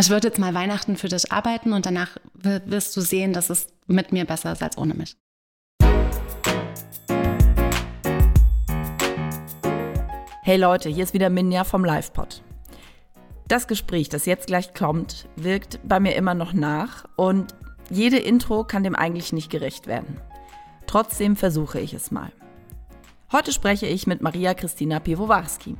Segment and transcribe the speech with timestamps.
[0.00, 3.66] Es wird jetzt mal Weihnachten für dich arbeiten und danach wirst du sehen, dass es
[3.86, 5.14] mit mir besser ist als ohne mich.
[10.42, 12.42] Hey Leute, hier ist wieder Minja vom LivePod.
[13.46, 17.54] Das Gespräch, das jetzt gleich kommt, wirkt bei mir immer noch nach und
[17.90, 20.18] jede Intro kann dem eigentlich nicht gerecht werden.
[20.86, 22.32] Trotzdem versuche ich es mal.
[23.32, 25.76] Heute spreche ich mit Maria Christina Piwowarski,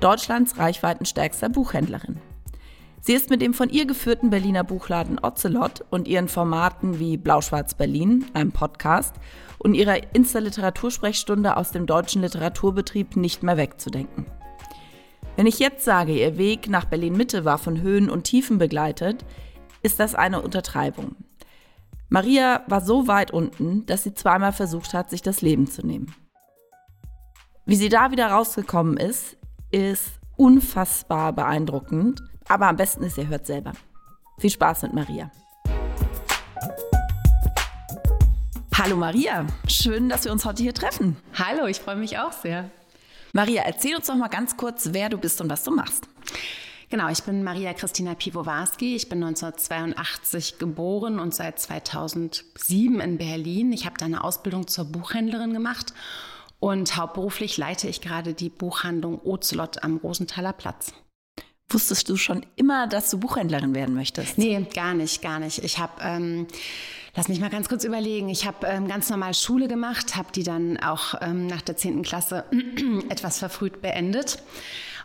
[0.00, 2.18] Deutschlands reichweitenstärkster Buchhändlerin.
[3.00, 7.74] Sie ist mit dem von ihr geführten Berliner Buchladen Ocelot und ihren Formaten wie Blau-Schwarz
[7.74, 9.14] Berlin, einem Podcast,
[9.58, 14.26] und ihrer Insta-Literatursprechstunde aus dem deutschen Literaturbetrieb nicht mehr wegzudenken.
[15.36, 19.24] Wenn ich jetzt sage, ihr Weg nach Berlin-Mitte war von Höhen und Tiefen begleitet,
[19.82, 21.14] ist das eine Untertreibung.
[22.08, 26.14] Maria war so weit unten, dass sie zweimal versucht hat, sich das Leben zu nehmen.
[27.66, 29.36] Wie sie da wieder rausgekommen ist,
[29.70, 33.72] ist unfassbar beeindruckend, aber am besten ist, ihr hört selber.
[34.38, 35.30] Viel Spaß mit Maria.
[38.74, 41.16] Hallo Maria, schön, dass wir uns heute hier treffen.
[41.34, 42.70] Hallo, ich freue mich auch sehr.
[43.32, 46.08] Maria, erzähl uns doch mal ganz kurz, wer du bist und was du machst.
[46.88, 48.96] Genau, ich bin Maria Christina Piwowarski.
[48.96, 53.72] Ich bin 1982 geboren und seit 2007 in Berlin.
[53.72, 55.92] Ich habe da eine Ausbildung zur Buchhändlerin gemacht
[56.60, 60.94] und hauptberuflich leite ich gerade die Buchhandlung Ozelot am Rosenthaler Platz.
[61.70, 64.38] Wusstest du schon immer, dass du Buchhändlerin werden möchtest?
[64.38, 65.62] Nee, gar nicht, gar nicht.
[65.62, 66.46] Ich habe, ähm,
[67.14, 70.44] lass mich mal ganz kurz überlegen, ich habe ähm, ganz normal Schule gemacht, habe die
[70.44, 72.02] dann auch ähm, nach der 10.
[72.02, 72.44] Klasse
[73.10, 74.42] etwas verfrüht beendet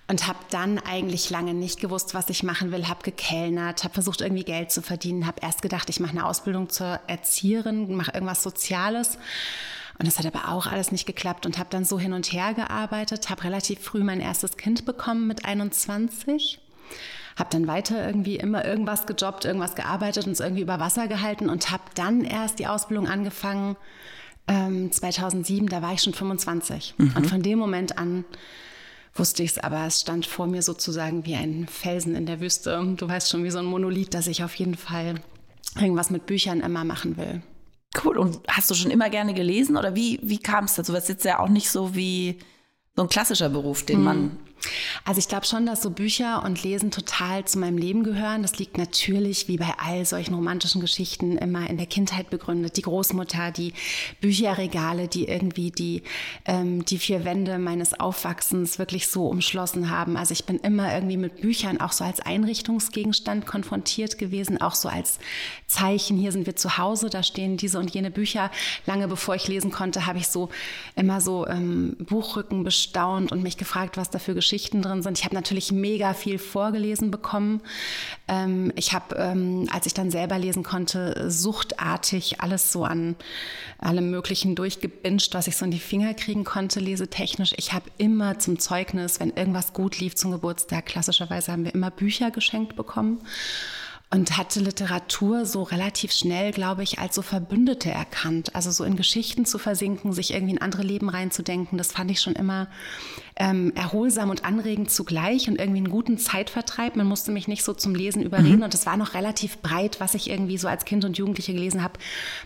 [0.08, 4.22] und habe dann eigentlich lange nicht gewusst, was ich machen will, habe gekellnert, habe versucht
[4.22, 8.41] irgendwie Geld zu verdienen, habe erst gedacht, ich mache eine Ausbildung zur Erzieherin, mache irgendwas
[8.41, 9.17] Soziales.
[10.04, 12.54] Und das hat aber auch alles nicht geklappt und habe dann so hin und her
[12.54, 16.59] gearbeitet, habe relativ früh mein erstes Kind bekommen mit 21
[17.38, 21.50] habe dann weiter irgendwie immer irgendwas gejobbt, irgendwas gearbeitet und es irgendwie über Wasser gehalten
[21.50, 23.76] und habe dann erst die Ausbildung angefangen.
[24.48, 26.96] Ähm, 2007, da war ich schon 25.
[26.97, 27.14] Mhm.
[27.16, 28.25] Und von dem Moment an
[29.16, 32.96] wusste ich es, aber es stand vor mir sozusagen wie ein Felsen in der Wüste.
[32.97, 35.16] Du weißt schon, wie so ein Monolith, dass ich auf jeden Fall
[35.80, 37.41] irgendwas mit Büchern immer machen will.
[38.02, 38.18] Cool.
[38.18, 40.92] Und hast du schon immer gerne gelesen oder wie, wie kam es dazu?
[40.92, 42.40] Das ist jetzt ja auch nicht so wie
[42.96, 44.38] so ein klassischer Beruf, den man hm.
[45.06, 48.42] Also ich glaube schon, dass so Bücher und Lesen total zu meinem Leben gehören.
[48.42, 52.78] Das liegt natürlich, wie bei all solchen romantischen Geschichten, immer in der Kindheit begründet.
[52.78, 53.74] Die Großmutter, die
[54.22, 56.03] Bücherregale, die irgendwie die,
[56.46, 60.18] ähm, die vier Wände meines Aufwachsens wirklich so umschlossen haben.
[60.18, 64.90] Also ich bin immer irgendwie mit Büchern auch so als Einrichtungsgegenstand konfrontiert gewesen, auch so
[64.90, 65.20] als
[65.68, 68.52] Zeichen, hier sind wir zu Hause, da stehen diese und jene Bücher.
[68.86, 70.50] Lange bevor ich lesen konnte, habe ich so
[70.96, 75.18] immer so ähm, Buchrücken bestaunt und mich gefragt, was da für Geschichten drin sind.
[75.18, 77.62] Ich habe natürlich mega viel vorgelesen bekommen.
[78.28, 83.16] Ähm, ich habe, ähm, als ich dann selber lesen konnte, suchtartig alles so an
[83.80, 87.54] allem Möglichen durchgebinscht, was ich so in die Finger kriegen konnte, lesetechnisch.
[87.58, 91.92] Ich habe immer zum Zeugnis, wenn irgendwas gut lief zum Geburtstag, klassischerweise haben wir immer
[91.92, 93.20] Bücher geschenkt bekommen
[94.13, 98.56] und hatte Literatur so relativ schnell, glaube ich, als so Verbündete erkannt.
[98.56, 102.22] Also so in Geschichten zu versinken, sich irgendwie in andere Leben reinzudenken, das fand ich
[102.22, 102.68] schon immer
[103.35, 106.96] ähm, erholsam und anregend zugleich und irgendwie einen guten Zeitvertreib.
[106.96, 108.63] Man musste mich nicht so zum Lesen überreden mhm.
[108.63, 111.81] und es war noch relativ breit, was ich irgendwie so als Kind und Jugendliche gelesen
[111.81, 112.00] habe.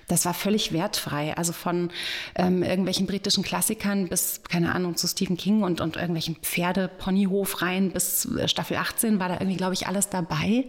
[0.07, 1.35] Das war völlig wertfrei.
[1.35, 1.89] Also von
[2.35, 7.91] ähm, irgendwelchen britischen Klassikern bis, keine Ahnung, zu Stephen King und, und irgendwelchen Pferde-Ponyhof rein
[7.91, 10.63] bis äh, Staffel 18 war da irgendwie, glaube ich, alles dabei.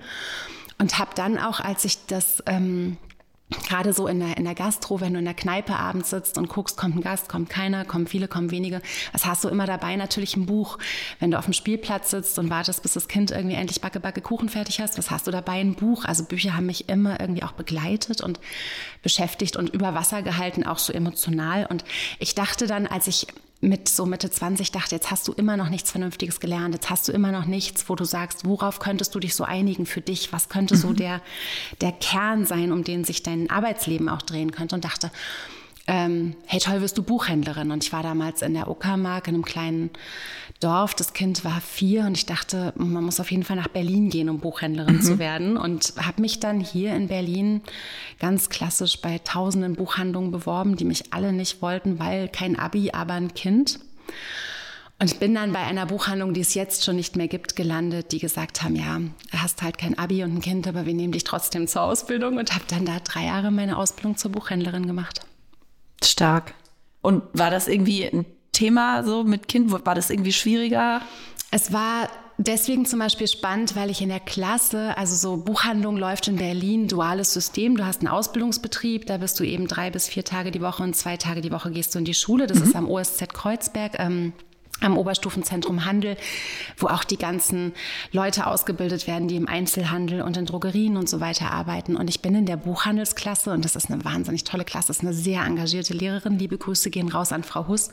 [0.78, 2.98] Und habe dann auch, als ich das ähm,
[3.66, 6.48] gerade so in der, in der Gastro, wenn du in der Kneipe abends sitzt und
[6.48, 8.82] guckst, kommt ein Gast, kommt keiner, kommen viele, kommen wenige.
[9.12, 9.96] Was hast du immer dabei?
[9.96, 10.78] Natürlich ein Buch.
[11.18, 14.20] Wenn du auf dem Spielplatz sitzt und wartest, bis das Kind irgendwie endlich Backe, Backe
[14.20, 15.60] Kuchen fertig hast, was hast du dabei?
[15.60, 16.04] Ein Buch.
[16.04, 18.38] Also Bücher haben mich immer irgendwie auch begleitet und
[19.02, 21.66] beschäftigt und über Wasser gehalten, auch so emotional.
[21.66, 21.84] Und
[22.18, 23.26] ich dachte dann, als ich
[23.60, 27.08] mit so Mitte 20 dachte, jetzt hast du immer noch nichts Vernünftiges gelernt, jetzt hast
[27.08, 30.32] du immer noch nichts, wo du sagst, worauf könntest du dich so einigen für dich,
[30.32, 30.96] was könnte so mhm.
[30.96, 31.22] der,
[31.80, 35.10] der Kern sein, um den sich dein Arbeitsleben auch drehen könnte und dachte,
[35.88, 37.70] ähm, hey toll, wirst du Buchhändlerin.
[37.70, 39.90] Und ich war damals in der Uckermark in einem kleinen
[40.60, 40.94] Dorf.
[40.94, 44.28] Das Kind war vier und ich dachte, man muss auf jeden Fall nach Berlin gehen,
[44.28, 45.02] um Buchhändlerin mhm.
[45.02, 45.56] zu werden.
[45.56, 47.62] Und habe mich dann hier in Berlin
[48.20, 53.14] ganz klassisch bei tausenden Buchhandlungen beworben, die mich alle nicht wollten, weil kein Abi, aber
[53.14, 53.80] ein Kind.
[55.00, 58.18] Und bin dann bei einer Buchhandlung, die es jetzt schon nicht mehr gibt, gelandet, die
[58.18, 59.00] gesagt haben, ja,
[59.32, 62.52] hast halt kein Abi und ein Kind, aber wir nehmen dich trotzdem zur Ausbildung und
[62.52, 65.22] habe dann da drei Jahre meine Ausbildung zur Buchhändlerin gemacht.
[66.04, 66.54] Stark.
[67.00, 69.70] Und war das irgendwie ein Thema so mit Kind?
[69.70, 71.00] War das irgendwie schwieriger?
[71.50, 72.08] Es war
[72.38, 76.88] deswegen zum Beispiel spannend, weil ich in der Klasse, also so Buchhandlung läuft in Berlin,
[76.88, 77.76] duales System.
[77.76, 80.94] Du hast einen Ausbildungsbetrieb, da bist du eben drei bis vier Tage die Woche und
[80.94, 82.46] zwei Tage die Woche gehst du in die Schule.
[82.46, 82.64] Das mhm.
[82.64, 83.98] ist am OSZ Kreuzberg.
[83.98, 84.32] Ähm,
[84.80, 86.16] am Oberstufenzentrum Handel,
[86.76, 87.72] wo auch die ganzen
[88.12, 91.96] Leute ausgebildet werden, die im Einzelhandel und in Drogerien und so weiter arbeiten.
[91.96, 95.02] Und ich bin in der Buchhandelsklasse und das ist eine wahnsinnig tolle Klasse, das ist
[95.02, 96.38] eine sehr engagierte Lehrerin.
[96.38, 97.90] Liebe Grüße gehen raus an Frau Huss,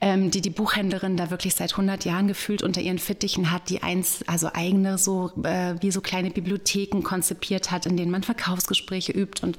[0.00, 3.82] ähm, die die Buchhändlerin da wirklich seit 100 Jahren gefühlt unter ihren Fittichen hat, die
[3.82, 9.12] eins, also eigene so äh, wie so kleine Bibliotheken konzipiert hat, in denen man Verkaufsgespräche
[9.12, 9.58] übt und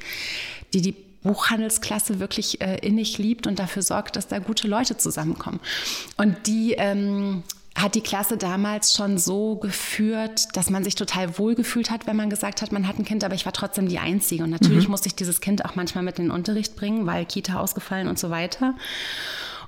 [0.73, 5.59] die die Buchhandelsklasse wirklich äh, innig liebt und dafür sorgt, dass da gute Leute zusammenkommen.
[6.17, 7.43] Und die ähm,
[7.75, 12.29] hat die Klasse damals schon so geführt, dass man sich total wohlgefühlt hat, wenn man
[12.29, 14.43] gesagt hat, man hat ein Kind, aber ich war trotzdem die Einzige.
[14.43, 14.91] Und natürlich mhm.
[14.91, 18.19] musste ich dieses Kind auch manchmal mit in den Unterricht bringen, weil Kita ausgefallen und
[18.19, 18.75] so weiter.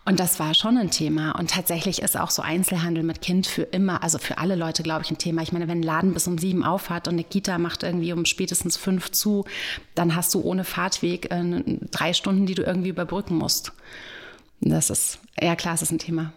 [0.03, 1.37] Und das war schon ein Thema.
[1.37, 5.03] Und tatsächlich ist auch so Einzelhandel mit Kind für immer, also für alle Leute, glaube
[5.03, 5.43] ich, ein Thema.
[5.43, 8.25] Ich meine, wenn ein Laden bis um sieben aufhat und eine Kita macht irgendwie um
[8.25, 9.45] spätestens fünf zu,
[9.93, 13.73] dann hast du ohne Fahrtweg äh, drei Stunden, die du irgendwie überbrücken musst.
[14.59, 16.33] Das ist, ja klar, es ist ein Thema.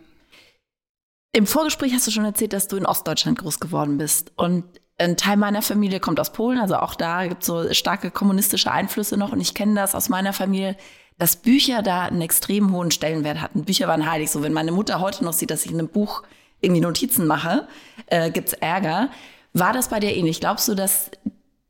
[1.33, 4.33] Im Vorgespräch hast du schon erzählt, dass du in Ostdeutschland groß geworden bist.
[4.37, 4.65] Und
[4.99, 8.71] ein Teil meiner Familie kommt aus Polen, also auch da gibt es so starke kommunistische
[8.71, 9.33] Einflüsse noch.
[9.33, 10.77] Und ich kenne das aus meiner Familie
[11.19, 13.65] dass Bücher da einen extrem hohen Stellenwert hatten.
[13.65, 14.31] Bücher waren heilig.
[14.31, 16.23] So, wenn meine Mutter heute noch sieht, dass ich in einem Buch
[16.61, 17.69] irgendwie Notizen mache,
[18.07, 19.11] äh, gibt's Ärger.
[19.53, 20.41] War das bei dir ähnlich?
[20.41, 21.11] Glaubst du, dass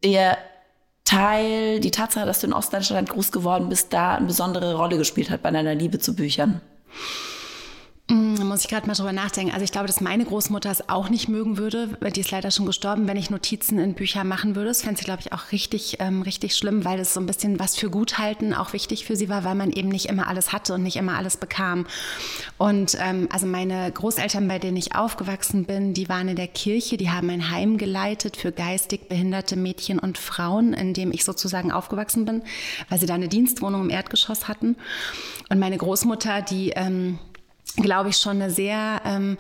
[0.03, 0.39] der
[1.05, 5.31] Teil, die Tatsache, dass du in Ostdeutschland groß geworden bist, da eine besondere Rolle gespielt
[5.31, 6.61] hat bei deiner Liebe zu Büchern?
[8.07, 9.55] Mm, da muss ich gerade mal drüber nachdenken.
[9.55, 12.67] Also ich glaube, dass meine Großmutter es auch nicht mögen würde, die ist leider schon
[12.67, 14.69] gestorben, wenn ich Notizen in Bücher machen würde.
[14.69, 17.59] Das fände sie, glaube ich, auch richtig, ähm, richtig schlimm, weil das so ein bisschen
[17.59, 20.75] was für Guthalten auch wichtig für sie war, weil man eben nicht immer alles hatte
[20.75, 21.87] und nicht immer alles bekam.
[22.59, 26.99] Und ähm, also meine Großeltern, bei denen ich aufgewachsen bin, die waren in der Kirche,
[26.99, 31.73] die haben ein Heim geleitet für geistig behinderte Mädchen und Frauen, in dem ich sozusagen
[31.73, 32.43] aufgewachsen bin,
[32.91, 34.77] weil sie da eine Dienstwohnung im Erdgeschoss hatten.
[35.49, 36.69] Und meine Großmutter, die...
[36.77, 37.19] Ähm,
[37.77, 39.37] glaube ich, schon eine sehr ähm,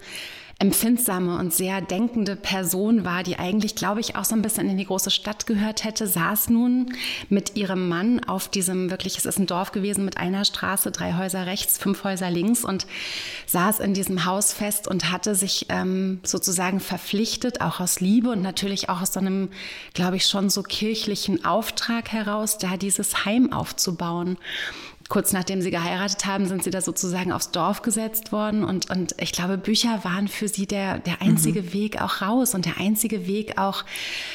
[0.58, 4.78] empfindsame und sehr denkende Person war, die eigentlich, glaube ich, auch so ein bisschen in
[4.78, 6.92] die große Stadt gehört hätte, saß nun
[7.28, 11.14] mit ihrem Mann auf diesem, wirklich, es ist ein Dorf gewesen mit einer Straße, drei
[11.14, 12.86] Häuser rechts, fünf Häuser links und
[13.46, 18.42] saß in diesem Haus fest und hatte sich ähm, sozusagen verpflichtet, auch aus Liebe und
[18.42, 19.48] natürlich auch aus so einem,
[19.92, 24.38] glaube ich, schon so kirchlichen Auftrag heraus, da dieses Heim aufzubauen
[25.09, 28.65] kurz nachdem sie geheiratet haben, sind sie da sozusagen aufs Dorf gesetzt worden.
[28.65, 31.73] Und, und ich glaube, Bücher waren für sie der, der einzige mhm.
[31.73, 33.85] Weg auch raus und der einzige Weg auch,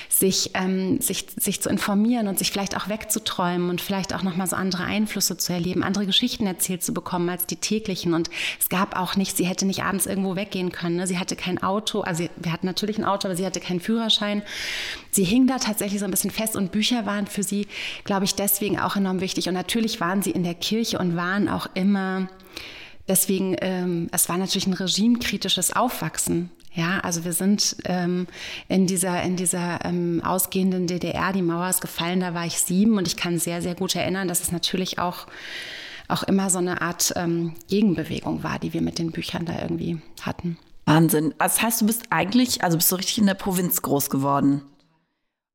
[0.09, 4.47] sich, ähm, sich, sich zu informieren und sich vielleicht auch wegzuträumen und vielleicht auch nochmal
[4.47, 8.13] so andere Einflüsse zu erleben, andere Geschichten erzählt zu bekommen als die täglichen.
[8.13, 8.29] Und
[8.59, 10.97] es gab auch nicht, sie hätte nicht abends irgendwo weggehen können.
[10.97, 11.07] Ne?
[11.07, 14.43] Sie hatte kein Auto, also wir hatten natürlich ein Auto, aber sie hatte keinen Führerschein.
[15.09, 17.67] Sie hing da tatsächlich so ein bisschen fest und Bücher waren für sie,
[18.03, 19.47] glaube ich, deswegen auch enorm wichtig.
[19.47, 22.27] Und natürlich waren sie in der Kirche und waren auch immer
[23.09, 26.51] deswegen, ähm, es war natürlich ein regimekritisches Aufwachsen.
[26.73, 28.27] Ja, also wir sind ähm,
[28.67, 32.97] in dieser, in dieser ähm, ausgehenden DDR, die Mauer ist gefallen, da war ich sieben
[32.97, 35.25] und ich kann sehr, sehr gut erinnern, dass es natürlich auch,
[36.07, 39.99] auch immer so eine Art ähm, Gegenbewegung war, die wir mit den Büchern da irgendwie
[40.21, 40.57] hatten.
[40.85, 41.33] Wahnsinn.
[41.39, 44.61] Das heißt, du bist eigentlich, also bist du richtig in der Provinz groß geworden.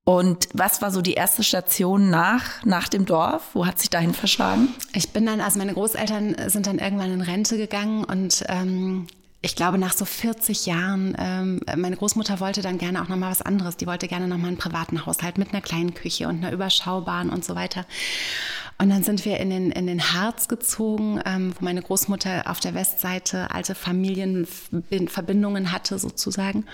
[0.05, 3.43] Und was war so die erste Station nach, nach dem Dorf?
[3.55, 4.69] Wo hat sich dahin verschlagen?
[4.93, 9.07] Ich bin dann, also meine Großeltern sind dann irgendwann in Rente gegangen und ähm,
[9.41, 13.43] ich glaube, nach so 40 Jahren, ähm, meine Großmutter wollte dann gerne auch nochmal was
[13.43, 13.77] anderes.
[13.77, 17.45] Die wollte gerne nochmal einen privaten Haushalt mit einer kleinen Küche und einer überschaubaren und
[17.45, 17.85] so weiter.
[18.77, 22.59] Und dann sind wir in den, in den Harz gezogen, ähm, wo meine Großmutter auf
[22.59, 26.67] der Westseite alte Familienverbindungen hatte, sozusagen.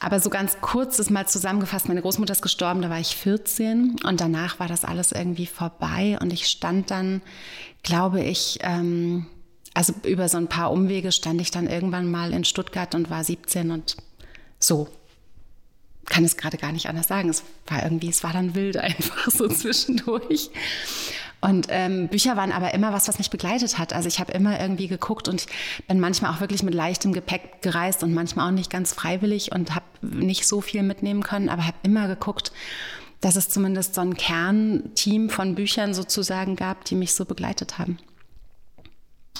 [0.00, 3.96] Aber so ganz kurz ist mal zusammengefasst, meine Großmutter ist gestorben, da war ich 14
[4.04, 7.20] und danach war das alles irgendwie vorbei und ich stand dann,
[7.82, 9.26] glaube ich, ähm,
[9.74, 13.22] also über so ein paar Umwege stand ich dann irgendwann mal in Stuttgart und war
[13.22, 13.96] 17 und
[14.58, 14.88] so.
[16.06, 17.28] Kann es gerade gar nicht anders sagen.
[17.28, 20.50] Es war irgendwie, es war dann wild einfach so zwischendurch.
[21.46, 23.92] Und ähm, Bücher waren aber immer was, was mich begleitet hat.
[23.92, 25.46] Also ich habe immer irgendwie geguckt und
[25.86, 29.72] bin manchmal auch wirklich mit leichtem Gepäck gereist und manchmal auch nicht ganz freiwillig und
[29.76, 32.50] habe nicht so viel mitnehmen können, aber habe immer geguckt,
[33.20, 37.98] dass es zumindest so ein Kernteam von Büchern sozusagen gab, die mich so begleitet haben.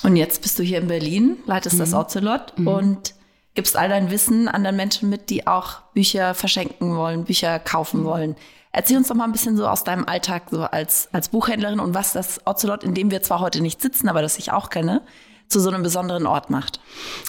[0.05, 1.81] Und jetzt bist du hier in Berlin, leitest mhm.
[1.81, 2.69] das Ocelot mhm.
[2.69, 3.15] und
[3.57, 8.05] gibst all dein Wissen anderen Menschen mit, die auch Bücher verschenken wollen, Bücher kaufen mhm.
[8.05, 8.37] wollen.
[8.77, 11.95] Erzähl uns doch mal ein bisschen so aus deinem Alltag so als, als Buchhändlerin und
[11.95, 15.01] was das Ocelot, in dem wir zwar heute nicht sitzen, aber das ich auch kenne,
[15.49, 16.81] zu so einem besonderen Ort macht?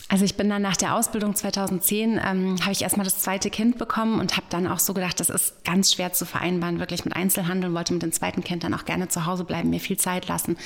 [0.09, 3.77] Also ich bin dann nach der Ausbildung 2010, ähm, habe ich erstmal das zweite Kind
[3.77, 7.15] bekommen und habe dann auch so gedacht, das ist ganz schwer zu vereinbaren, wirklich mit
[7.15, 10.27] Einzelhandel, wollte mit dem zweiten Kind dann auch gerne zu Hause bleiben, mir viel Zeit
[10.27, 10.57] lassen.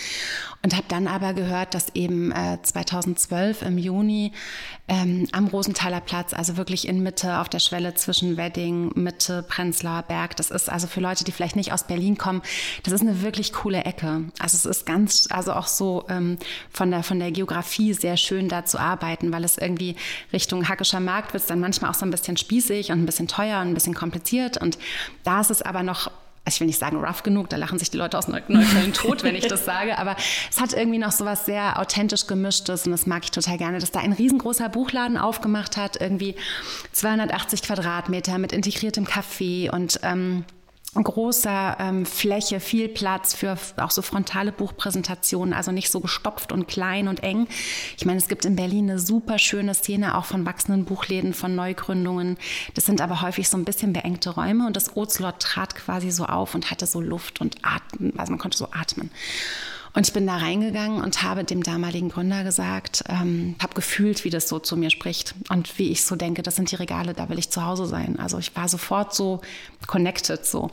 [0.64, 4.32] Und habe dann aber gehört, dass eben äh, 2012 im Juni
[4.88, 10.04] ähm, am Rosenthaler Platz, also wirklich in Mitte auf der Schwelle zwischen Wedding, Mitte, Prenzlauer
[10.04, 12.42] Berg, das ist also für Leute, die vielleicht nicht aus Berlin kommen,
[12.84, 14.26] das ist eine wirklich coole Ecke.
[14.38, 16.38] Also es ist ganz, also auch so ähm,
[16.70, 19.96] von, der, von der Geografie sehr schön da zu arbeiten, weil es irgendwie
[20.32, 23.28] Richtung Hackischer Markt wird es dann manchmal auch so ein bisschen spießig und ein bisschen
[23.28, 24.58] teuer und ein bisschen kompliziert.
[24.58, 24.78] Und
[25.24, 26.12] da ist es aber noch
[26.44, 29.24] also ich will nicht sagen rough genug, da lachen sich die Leute aus Neukölln tot,
[29.24, 30.16] wenn ich das sage, aber
[30.50, 33.78] es hat irgendwie noch so was sehr authentisch gemischtes und das mag ich total gerne,
[33.78, 36.36] dass da ein riesengroßer Buchladen aufgemacht hat, irgendwie
[36.94, 40.44] 280 Quadratmeter mit integriertem Café und ähm,
[40.94, 46.68] großer ähm, Fläche, viel Platz für auch so frontale Buchpräsentationen, also nicht so gestopft und
[46.68, 47.48] klein und eng.
[47.98, 51.56] Ich meine, es gibt in Berlin eine super schöne Szene auch von wachsenden Buchläden, von
[51.56, 52.38] Neugründungen.
[52.74, 56.26] Das sind aber häufig so ein bisschen beengte Räume und das Ozlot trat quasi so
[56.26, 59.12] auf und hatte so Luft und Atmen, also man konnte so atmen.
[59.94, 64.30] Und ich bin da reingegangen und habe dem damaligen Gründer gesagt, ähm, habe gefühlt, wie
[64.30, 67.28] das so zu mir spricht und wie ich so denke, das sind die Regale, da
[67.28, 68.18] will ich zu Hause sein.
[68.18, 69.42] Also ich war sofort so
[69.88, 70.72] connected so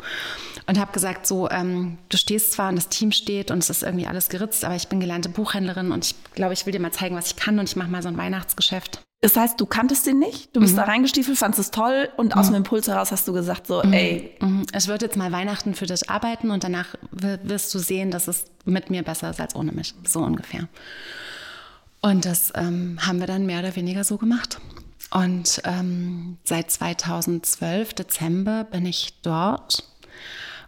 [0.67, 3.83] und habe gesagt, so, ähm, du stehst zwar und das Team steht und es ist
[3.83, 6.93] irgendwie alles geritzt, aber ich bin gelernte Buchhändlerin und ich glaube, ich will dir mal
[6.93, 9.01] zeigen, was ich kann und ich mache mal so ein Weihnachtsgeschäft.
[9.21, 10.79] Das heißt, du kanntest den nicht, du bist mhm.
[10.79, 12.53] da reingestiefelt, fandest es toll und aus mhm.
[12.53, 13.93] dem Impuls heraus hast du gesagt so, mhm.
[13.93, 14.37] ey.
[14.41, 14.65] Mhm.
[14.73, 18.45] Es wird jetzt mal Weihnachten für dich arbeiten und danach wirst du sehen, dass es
[18.65, 20.69] mit mir besser ist als ohne mich, so ungefähr.
[22.01, 24.61] Und das ähm, haben wir dann mehr oder weniger so gemacht.
[25.11, 29.83] Und ähm, seit 2012, Dezember, bin ich dort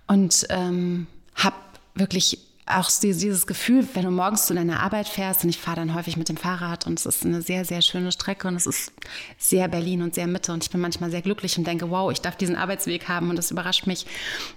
[0.09, 1.57] und ähm, habe
[1.95, 5.95] wirklich auch dieses Gefühl, wenn du morgens zu deiner Arbeit fährst, und ich fahre dann
[5.95, 8.93] häufig mit dem Fahrrad und es ist eine sehr, sehr schöne Strecke und es ist
[9.39, 12.21] sehr Berlin und sehr Mitte und ich bin manchmal sehr glücklich und denke, wow, ich
[12.21, 14.07] darf diesen Arbeitsweg haben und das überrascht mich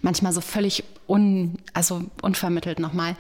[0.01, 3.15] manchmal so völlig un, also unvermittelt nochmal.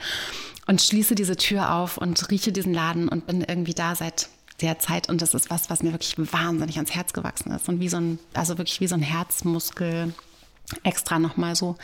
[0.67, 4.29] Und schließe diese Tür auf und rieche diesen Laden und bin irgendwie da seit
[4.61, 7.79] der Zeit und das ist was, was mir wirklich wahnsinnig ans Herz gewachsen ist und
[7.79, 10.13] wie so ein, also wirklich wie so ein Herzmuskel
[10.83, 11.75] extra nochmal so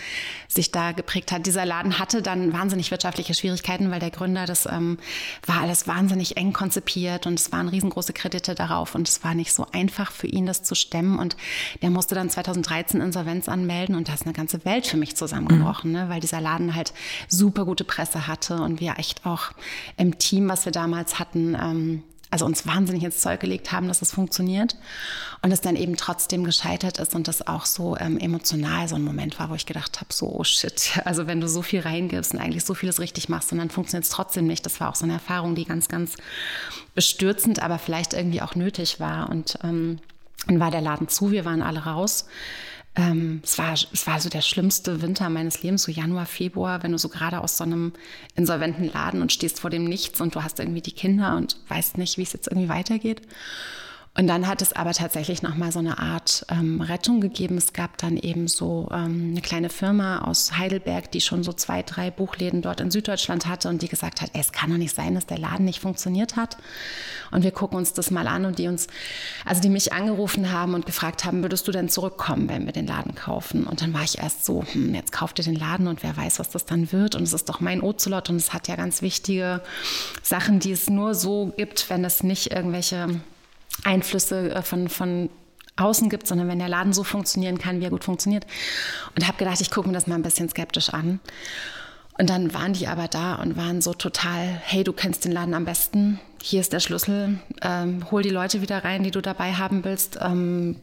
[0.48, 1.46] sich da geprägt hat.
[1.46, 4.98] Dieser Laden hatte dann wahnsinnig wirtschaftliche Schwierigkeiten, weil der Gründer, das ähm,
[5.46, 9.54] war alles wahnsinnig eng konzipiert und es waren riesengroße Kredite darauf und es war nicht
[9.54, 11.38] so einfach für ihn, das zu stemmen und
[11.82, 15.92] der musste dann 2013 Insolvenz anmelden und da ist eine ganze Welt für mich zusammengebrochen,
[15.92, 15.98] mhm.
[15.98, 16.10] ne?
[16.10, 16.94] weil dieser Laden halt
[17.28, 19.52] super gute Presse hatte und wir echt auch
[19.98, 24.02] im Team, was wir damals hatten, ähm, also uns wahnsinnig ins Zeug gelegt haben, dass
[24.02, 24.76] es funktioniert
[25.42, 29.04] und es dann eben trotzdem gescheitert ist und das auch so ähm, emotional so ein
[29.04, 32.34] Moment war, wo ich gedacht habe, so oh shit, also wenn du so viel reingibst
[32.34, 34.66] und eigentlich so vieles richtig machst und dann funktioniert es trotzdem nicht.
[34.66, 36.16] Das war auch so eine Erfahrung, die ganz, ganz
[36.94, 40.00] bestürzend, aber vielleicht irgendwie auch nötig war und ähm,
[40.48, 42.26] dann war der Laden zu, wir waren alle raus.
[43.00, 46.92] Ähm, es, war, es war so der schlimmste Winter meines Lebens, so Januar, Februar, wenn
[46.92, 47.94] du so gerade aus so einem
[48.36, 51.98] insolventen Laden und stehst vor dem Nichts und du hast irgendwie die Kinder und weißt
[51.98, 53.22] nicht, wie es jetzt irgendwie weitergeht.
[54.20, 57.58] Und dann hat es aber tatsächlich nochmal so eine Art ähm, Rettung gegeben.
[57.58, 61.84] Es gab dann eben so ähm, eine kleine Firma aus Heidelberg, die schon so zwei,
[61.84, 64.94] drei Buchläden dort in Süddeutschland hatte und die gesagt hat, ey, es kann doch nicht
[64.94, 66.58] sein, dass der Laden nicht funktioniert hat.
[67.32, 68.88] Und wir gucken uns das mal an und die uns,
[69.46, 72.88] also die mich angerufen haben und gefragt haben, würdest du denn zurückkommen, wenn wir den
[72.88, 73.66] Laden kaufen?
[73.66, 76.40] Und dann war ich erst so, hm, jetzt kauft ihr den Laden und wer weiß,
[76.40, 77.16] was das dann wird.
[77.16, 79.62] Und es ist doch mein Ozelot und es hat ja ganz wichtige
[80.24, 83.22] Sachen, die es nur so gibt, wenn es nicht irgendwelche
[83.84, 85.30] Einflüsse äh, von, von
[85.76, 88.46] außen gibt, sondern wenn der Laden so funktionieren kann, wie er gut funktioniert.
[89.16, 91.20] Und habe gedacht, ich gucke mir das mal ein bisschen skeptisch an.
[92.18, 95.54] Und dann waren die aber da und waren so total, hey, du kennst den Laden
[95.54, 99.54] am besten, hier ist der Schlüssel, ähm, hol die Leute wieder rein, die du dabei
[99.54, 100.82] haben willst, ähm,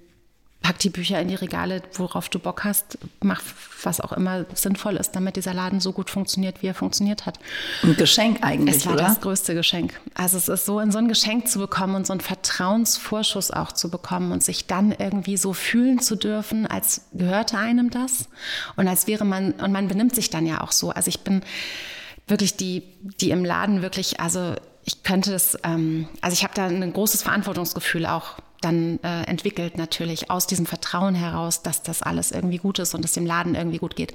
[0.67, 3.41] pack die Bücher in die Regale, worauf du Bock hast, mach
[3.85, 7.39] was auch immer sinnvoll ist, damit dieser Laden so gut funktioniert, wie er funktioniert hat.
[7.85, 9.05] Ein Geschenk eigentlich, Es war oder?
[9.05, 10.01] das größte Geschenk.
[10.15, 13.71] Also es ist so, in so ein Geschenk zu bekommen und so einen Vertrauensvorschuss auch
[13.71, 18.29] zu bekommen und sich dann irgendwie so fühlen zu dürfen, als gehörte einem das
[18.75, 20.91] und als wäre man, und man benimmt sich dann ja auch so.
[20.91, 21.43] Also ich bin
[22.27, 22.83] wirklich die,
[23.21, 27.23] die im Laden wirklich, also ich könnte es, ähm, also ich habe da ein großes
[27.23, 28.35] Verantwortungsgefühl auch
[28.67, 33.05] dann äh, entwickelt natürlich aus diesem Vertrauen heraus, dass das alles irgendwie gut ist und
[33.05, 34.13] es dem Laden irgendwie gut geht.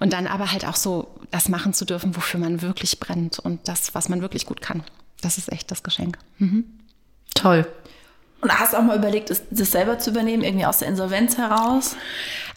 [0.00, 3.68] Und dann aber halt auch so das machen zu dürfen, wofür man wirklich brennt und
[3.68, 4.82] das, was man wirklich gut kann.
[5.20, 6.18] Das ist echt das Geschenk.
[6.38, 6.64] Mhm.
[7.34, 7.66] Toll.
[8.40, 11.94] Und hast du auch mal überlegt, das selber zu übernehmen, irgendwie aus der Insolvenz heraus?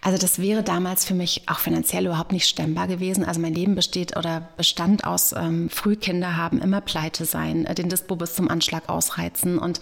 [0.04, 3.24] Also das wäre damals für mich auch finanziell überhaupt nicht stemmbar gewesen.
[3.24, 7.88] Also mein Leben besteht oder bestand aus ähm, Frühkinder haben, immer pleite sein, äh, den
[7.88, 9.58] Dispo bis zum Anschlag ausreizen.
[9.58, 9.80] Und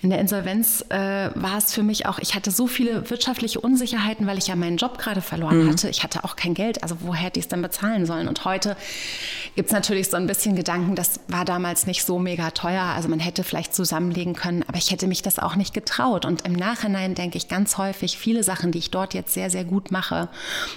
[0.00, 4.28] in der Insolvenz äh, war es für mich auch, ich hatte so viele wirtschaftliche Unsicherheiten,
[4.28, 5.70] weil ich ja meinen Job gerade verloren mhm.
[5.70, 5.88] hatte.
[5.88, 6.84] Ich hatte auch kein Geld.
[6.84, 8.28] Also woher hätte ich es dann bezahlen sollen?
[8.28, 8.76] Und heute
[9.56, 12.82] gibt es natürlich so ein bisschen Gedanken, das war damals nicht so mega teuer.
[12.82, 16.24] Also man hätte vielleicht zusammenlegen können, aber ich hätte mich das auch nicht getraut.
[16.24, 19.63] Und im Nachhinein denke ich ganz häufig, viele Sachen, die ich dort jetzt sehr, sehr
[19.64, 20.28] gut mache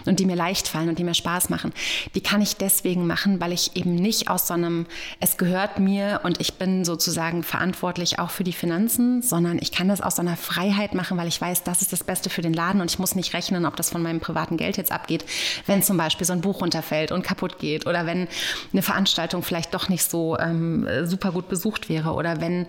[0.06, 1.74] und die mir leicht fallen und die mir Spaß machen,
[2.16, 4.86] die kann ich deswegen machen, weil ich eben nicht aus so einem,
[5.20, 9.88] es gehört mir und ich bin sozusagen verantwortlich auch für die Finanzen, sondern ich kann
[9.88, 12.54] das aus so einer Freiheit machen, weil ich weiß, das ist das Beste für den
[12.54, 15.26] Laden und ich muss nicht rechnen, ob das von meinem privaten Geld jetzt abgeht,
[15.66, 18.28] wenn zum Beispiel so ein Buch runterfällt und kaputt geht oder wenn
[18.74, 22.68] eine Veranstaltung vielleicht doch nicht so ähm, super gut besucht wäre oder wenn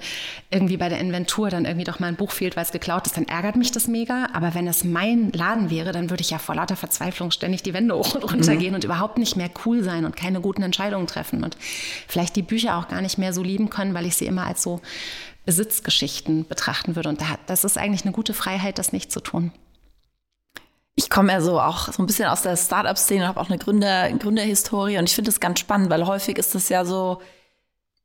[0.50, 3.16] irgendwie bei der Inventur dann irgendwie doch mal ein Buch fehlt, weil es geklaut ist,
[3.16, 4.28] dann ärgert mich das mega.
[4.32, 7.74] Aber wenn es mein Laden wäre, dann würde ich ja vor lauter Verzweiflung ständig die
[7.74, 8.58] Wände hoch und runter mhm.
[8.58, 11.56] gehen und überhaupt nicht mehr cool sein und keine guten Entscheidungen treffen und
[12.06, 14.62] vielleicht die Bücher auch gar nicht mehr so lieben können, weil ich sie immer als
[14.62, 14.80] so
[15.44, 17.08] Besitzgeschichten betrachten würde.
[17.08, 19.52] Und das ist eigentlich eine gute Freiheit, das nicht zu tun.
[20.94, 23.58] Ich komme ja so auch so ein bisschen aus der Startup-Szene und habe auch eine
[23.58, 27.22] Gründer, Gründerhistorie und ich finde das ganz spannend, weil häufig ist das ja so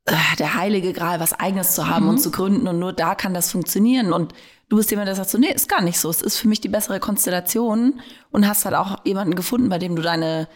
[0.06, 2.10] äh, der heilige Gral, was eigenes zu haben mhm.
[2.10, 4.32] und zu gründen und nur da kann das funktionieren und
[4.68, 6.10] du bist jemand, der sagt so, nee, ist gar nicht so.
[6.10, 9.96] Es ist für mich die bessere Konstellation und hast halt auch jemanden gefunden, bei dem
[9.96, 10.48] du deine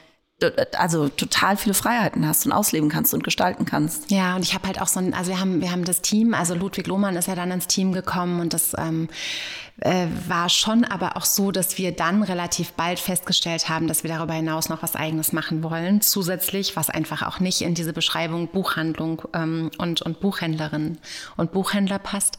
[0.77, 4.11] also total viele Freiheiten hast und ausleben kannst und gestalten kannst.
[4.11, 6.33] Ja, und ich habe halt auch so ein, also wir haben, wir haben das Team,
[6.33, 9.09] also Ludwig Lohmann ist ja dann ins Team gekommen und das ähm,
[9.81, 14.11] äh, war schon aber auch so, dass wir dann relativ bald festgestellt haben, dass wir
[14.11, 18.49] darüber hinaus noch was Eigenes machen wollen, zusätzlich, was einfach auch nicht in diese Beschreibung
[18.49, 20.99] Buchhandlung ähm, und, und Buchhändlerin
[21.37, 22.39] und Buchhändler passt.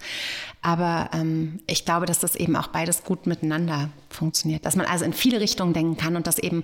[0.62, 4.66] Aber ähm, ich glaube, dass das eben auch beides gut miteinander funktioniert.
[4.66, 6.64] Dass man also in viele Richtungen denken kann und dass eben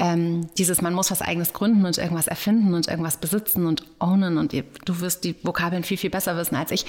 [0.00, 4.38] ähm, dieses, man muss was eigenes gründen und irgendwas erfinden und irgendwas besitzen und ownen
[4.38, 6.84] und du wirst die Vokabeln viel, viel besser wissen als ich,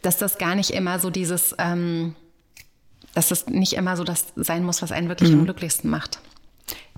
[0.00, 2.14] dass das gar nicht immer so dieses, ähm,
[3.14, 5.40] dass das nicht immer so das sein muss, was einen wirklich mhm.
[5.40, 6.20] am glücklichsten macht.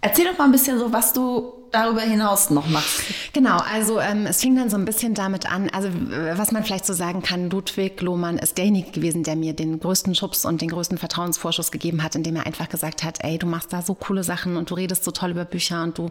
[0.00, 3.02] Erzähl doch mal ein bisschen so, was du darüber hinaus noch machst.
[3.32, 5.88] Genau, also ähm, es fing dann so ein bisschen damit an, also
[6.35, 10.14] was man vielleicht so sagen kann, Ludwig Lohmann ist derjenige gewesen, der mir den größten
[10.14, 13.72] Schubs und den größten Vertrauensvorschuss gegeben hat, indem er einfach gesagt hat, ey, du machst
[13.72, 16.11] da so coole Sachen und du redest so toll über Bücher und du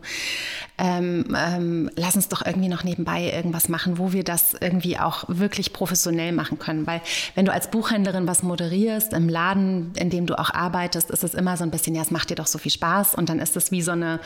[0.78, 5.26] ähm, ähm, lass uns doch irgendwie noch nebenbei irgendwas machen, wo wir das irgendwie auch
[5.28, 6.88] wirklich professionell machen können.
[6.88, 7.02] Weil
[7.36, 11.36] wenn du als Buchhändlerin was moderierst im Laden, in dem du auch arbeitest, ist es
[11.36, 13.56] immer so ein bisschen, ja, es macht dir doch so viel Spaß und dann ist
[13.56, 14.20] es wie so eine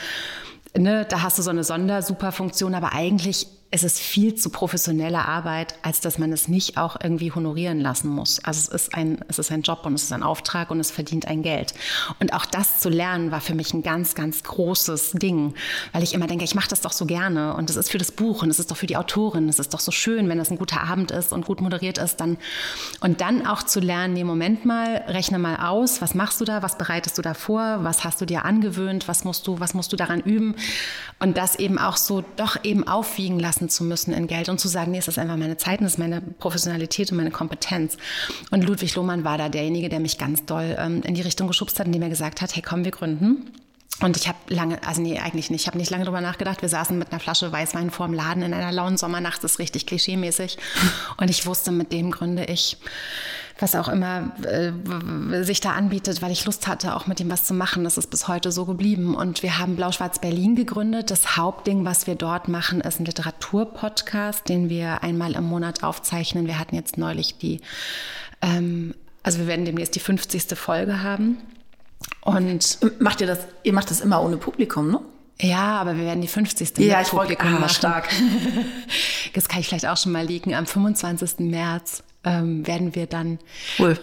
[0.77, 5.75] ne, da hast du so eine Sondersuperfunktion, aber eigentlich es ist viel zu professionelle Arbeit,
[5.81, 8.39] als dass man es nicht auch irgendwie honorieren lassen muss.
[8.43, 10.91] Also es ist ein, es ist ein Job und es ist ein Auftrag und es
[10.91, 11.73] verdient ein Geld.
[12.19, 15.55] Und auch das zu lernen war für mich ein ganz, ganz großes Ding,
[15.91, 18.11] weil ich immer denke, ich mache das doch so gerne und es ist für das
[18.11, 20.51] Buch und es ist doch für die Autorin, es ist doch so schön, wenn das
[20.51, 22.37] ein guter Abend ist und gut moderiert ist, dann
[23.01, 26.61] und dann auch zu lernen, nee, Moment mal, rechne mal aus, was machst du da,
[26.61, 29.91] was bereitest du da vor, was hast du dir angewöhnt, was musst du, was musst
[29.91, 30.55] du daran üben
[31.19, 34.59] und das eben auch so doch eben aufwiegen lassen messen zu müssen in Geld und
[34.59, 37.31] zu sagen, nee, es ist einfach meine Zeit und es ist meine Professionalität und meine
[37.31, 37.97] Kompetenz.
[38.51, 41.79] Und Ludwig Lohmann war da derjenige, der mich ganz doll ähm, in die Richtung geschubst
[41.79, 43.51] hat, indem er gesagt hat, hey, komm, wir gründen.
[44.01, 45.61] Und ich habe lange, also nee, eigentlich nicht.
[45.61, 46.61] Ich habe nicht lange drüber nachgedacht.
[46.61, 49.43] Wir saßen mit einer Flasche Weißwein vorm Laden in einer lauen Sommernacht.
[49.43, 50.57] Das ist richtig klischeemäßig.
[51.17, 52.77] Und ich wusste, mit dem gründe ich
[53.57, 57.45] was auch immer äh, sich da anbietet, weil ich Lust hatte, auch mit ihm was
[57.45, 57.85] zu machen.
[57.85, 59.15] Das ist bis heute so geblieben.
[59.15, 61.09] Und wir haben Blau-Schwarz Berlin gegründet.
[61.09, 66.47] Das Hauptding, was wir dort machen, ist ein Literaturpodcast, den wir einmal im Monat aufzeichnen.
[66.47, 67.61] Wir hatten jetzt neulich die,
[68.41, 70.57] ähm, also wir werden demnächst die 50.
[70.57, 71.37] Folge haben.
[72.21, 74.99] Und macht ihr das, ihr macht das immer ohne Publikum, ne?
[75.39, 76.77] Ja, aber wir werden die 50.
[76.77, 78.07] Ja, ich Publikum wollte, ah, stark.
[79.33, 80.55] das kann ich vielleicht auch schon mal liegen.
[80.55, 81.39] Am 25.
[81.39, 83.39] März ähm, werden wir dann
[83.79, 83.97] cool.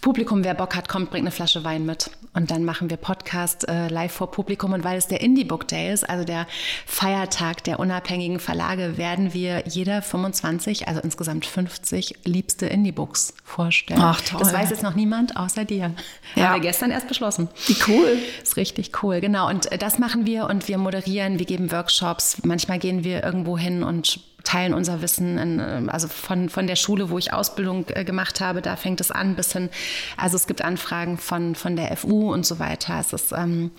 [0.00, 2.10] Publikum, wer Bock hat, kommt, bringt eine Flasche Wein mit.
[2.34, 4.72] Und dann machen wir Podcast äh, live vor Publikum.
[4.72, 6.46] Und weil es der Indie Book Day ist, also der
[6.86, 14.00] Feiertag der unabhängigen Verlage, werden wir jeder 25, also insgesamt 50 liebste Indie Books vorstellen.
[14.02, 14.40] Ach toll.
[14.40, 15.94] Das weiß jetzt noch niemand außer dir.
[16.34, 16.48] Ja.
[16.48, 17.48] Haben wir gestern erst beschlossen.
[17.66, 18.18] Wie cool.
[18.42, 19.48] Ist richtig cool, genau.
[19.48, 22.38] Und äh, das machen wir und wir moderieren, wir geben Workshops.
[22.44, 26.76] Manchmal gehen wir irgendwo hin und teilen unser Wissen, in, ähm, also von, von der
[26.76, 29.68] Schule, wo ich Ausbildung äh, gemacht habe, da fängt es an bis hin,
[30.16, 32.98] also es gibt Anfragen von, von der FU und so weiter.
[32.98, 33.70] Es ist ähm,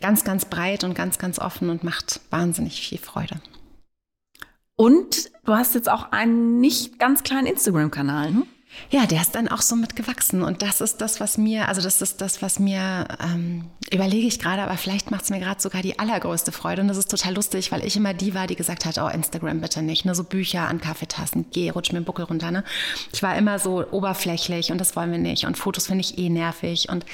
[0.00, 3.40] ganz, ganz breit und ganz, ganz offen und macht wahnsinnig viel Freude.
[4.76, 8.42] Und du hast jetzt auch einen nicht ganz kleinen Instagram-Kanal, ne?
[8.90, 10.42] Ja, der ist dann auch so mitgewachsen.
[10.42, 14.38] Und das ist das, was mir, also das ist das, was mir, ähm, überlege ich
[14.38, 16.82] gerade, aber vielleicht macht es mir gerade sogar die allergrößte Freude.
[16.82, 19.60] Und das ist total lustig, weil ich immer die war, die gesagt hat, oh, Instagram
[19.60, 20.04] bitte nicht.
[20.04, 20.14] Ne?
[20.14, 22.50] So Bücher an Kaffeetassen, geh, rutsch mir den Buckel runter.
[22.50, 22.64] Ne?
[23.12, 25.46] Ich war immer so oberflächlich und das wollen wir nicht.
[25.46, 26.88] Und Fotos finde ich eh nervig.
[26.88, 27.04] Und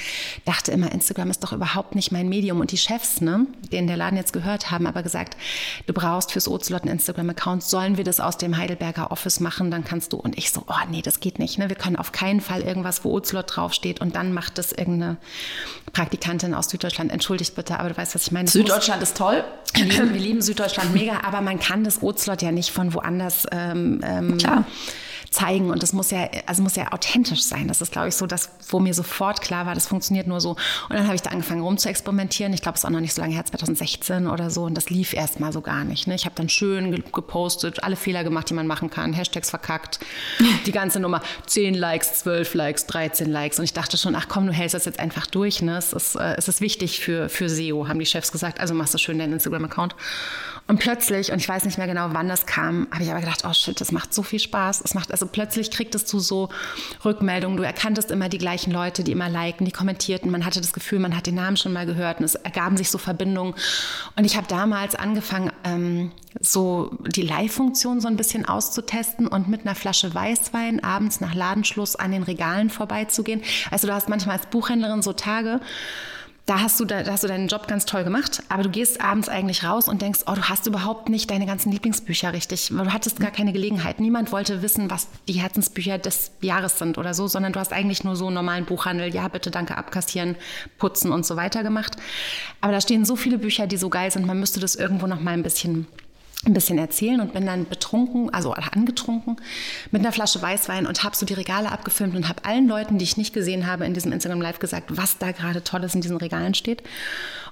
[0.45, 2.61] dachte immer, Instagram ist doch überhaupt nicht mein Medium.
[2.61, 5.37] Und die Chefs, ne, denen der Laden jetzt gehört haben, aber gesagt,
[5.87, 7.63] du brauchst fürs Ozelot einen Instagram-Account.
[7.63, 9.71] Sollen wir das aus dem Heidelberger Office machen?
[9.71, 10.19] Dann kannst du.
[10.19, 11.52] Und ich so, oh nee, das geht nicht.
[11.59, 11.69] Ne?
[11.69, 15.17] Wir können auf keinen Fall irgendwas, wo Ozelot draufsteht und dann macht das irgendeine
[15.93, 17.13] Praktikantin aus Süddeutschland.
[17.13, 18.49] Entschuldigt bitte, aber du weißt, was ich meine.
[18.49, 19.45] Süddeutschland ist toll.
[19.75, 23.47] Wir lieben, wir lieben Süddeutschland mega, aber man kann das Ozelot ja nicht von woanders
[23.53, 24.65] ähm, ähm, Klar
[25.33, 27.67] zeigen und das muss ja, also muss ja authentisch sein.
[27.67, 30.51] Das ist, glaube ich, so das, wo mir sofort klar war, das funktioniert nur so.
[30.51, 30.59] Und
[30.91, 32.53] dann habe ich da angefangen rum zu experimentieren.
[32.53, 34.91] Ich glaube, es ist auch noch nicht so lange her, 2016 oder so und das
[34.91, 36.07] lief erst mal so gar nicht.
[36.07, 36.15] Ne?
[36.15, 40.01] Ich habe dann schön gepostet, alle Fehler gemacht, die man machen kann, Hashtags verkackt,
[40.67, 44.47] die ganze Nummer, 10 Likes, 12 Likes, 13 Likes und ich dachte schon, ach komm,
[44.47, 45.63] du hältst das jetzt einfach durch.
[45.63, 45.79] Ne?
[45.79, 48.93] Es, ist, äh, es ist wichtig für, für SEO, haben die Chefs gesagt, also machst
[48.93, 49.95] du schön deinen Instagram-Account.
[50.69, 53.45] Und plötzlich, und ich weiß nicht mehr genau, wann das kam, habe ich aber gedacht,
[53.45, 54.83] oh shit, das macht so viel Spaß.
[54.85, 56.49] Es macht, also plötzlich kriegtest du so
[57.05, 57.57] Rückmeldungen.
[57.57, 60.31] Du erkanntest immer die gleichen Leute, die immer liken, die kommentierten.
[60.31, 62.91] Man hatte das Gefühl, man hat den Namen schon mal gehört und es ergaben sich
[62.91, 63.55] so Verbindungen.
[64.17, 69.63] Und ich habe damals angefangen, ähm, so die Live-Funktion so ein bisschen auszutesten und mit
[69.63, 73.43] einer Flasche Weißwein abends nach Ladenschluss an den Regalen vorbeizugehen.
[73.71, 75.61] Also du hast manchmal als Buchhändlerin so Tage,
[76.47, 79.29] da hast du, da, hast du deinen Job ganz toll gemacht, aber du gehst abends
[79.29, 83.21] eigentlich raus und denkst, oh, du hast überhaupt nicht deine ganzen Lieblingsbücher richtig, du hattest
[83.21, 84.01] gar keine Gelegenheit.
[84.01, 88.03] Niemand wollte wissen, was die Herzensbücher des Jahres sind oder so, sondern du hast eigentlich
[88.03, 90.37] nur so einen normalen Buchhandel, ja, bitte, danke, abkassieren,
[90.79, 91.97] putzen und so weiter gemacht.
[92.61, 95.21] Aber da stehen so viele Bücher, die so geil sind, man müsste das irgendwo noch
[95.21, 95.87] mal ein bisschen
[96.45, 99.37] ein bisschen erzählen und bin dann betrunken, also angetrunken
[99.93, 103.05] mit einer Flasche Weißwein und habe so die Regale abgefilmt und habe allen Leuten, die
[103.05, 106.17] ich nicht gesehen habe, in diesem Instagram Live gesagt, was da gerade Tolles in diesen
[106.17, 106.83] Regalen steht